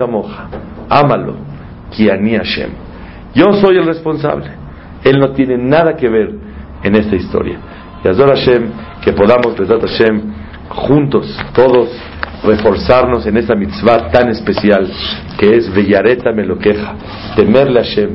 Moja. 0.07 0.47
Ámalo. 0.89 1.35
Kiani 1.91 2.37
Hashem. 2.37 2.69
Yo 3.33 3.53
soy 3.53 3.77
el 3.77 3.85
responsable. 3.85 4.51
Él 5.03 5.19
no 5.19 5.31
tiene 5.31 5.57
nada 5.57 5.95
que 5.95 6.09
ver 6.09 6.31
en 6.83 6.95
esta 6.95 7.15
historia. 7.15 7.57
Y 8.03 8.07
Azor 8.07 8.29
Hashem, 8.29 8.71
que 9.03 9.13
podamos, 9.13 9.55
Hashem, 9.55 10.21
juntos, 10.69 11.39
todos, 11.53 11.89
reforzarnos 12.43 13.25
en 13.27 13.37
esa 13.37 13.55
mitzvah 13.55 14.09
tan 14.09 14.29
especial 14.29 14.89
que 15.37 15.55
es 15.57 15.73
Bellareta 15.73 16.31
me 16.31 16.43
lo 16.43 16.57
queja, 16.57 16.95
temerle 17.35 17.79
a 17.79 17.83
Hashem. 17.83 18.09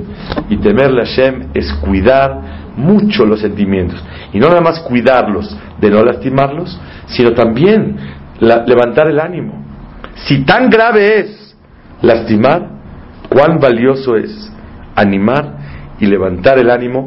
Y 0.48 0.56
temerle 0.58 1.02
a 1.02 1.06
Hashem 1.06 1.50
es 1.54 1.72
cuidar 1.74 2.72
mucho 2.76 3.24
los 3.24 3.40
sentimientos. 3.40 4.02
Y 4.32 4.38
no 4.38 4.48
nada 4.48 4.60
más 4.60 4.80
cuidarlos 4.80 5.56
de 5.80 5.90
no 5.90 6.02
lastimarlos, 6.04 6.78
sino 7.06 7.32
también 7.32 7.96
levantar 8.40 9.08
el 9.08 9.20
ánimo. 9.20 9.65
Si 10.24 10.44
tan 10.44 10.70
grave 10.70 11.20
es 11.20 11.56
lastimar, 12.02 12.68
cuán 13.28 13.58
valioso 13.60 14.16
es 14.16 14.50
animar 14.94 15.58
y 16.00 16.06
levantar 16.06 16.58
el 16.58 16.70
ánimo 16.70 17.04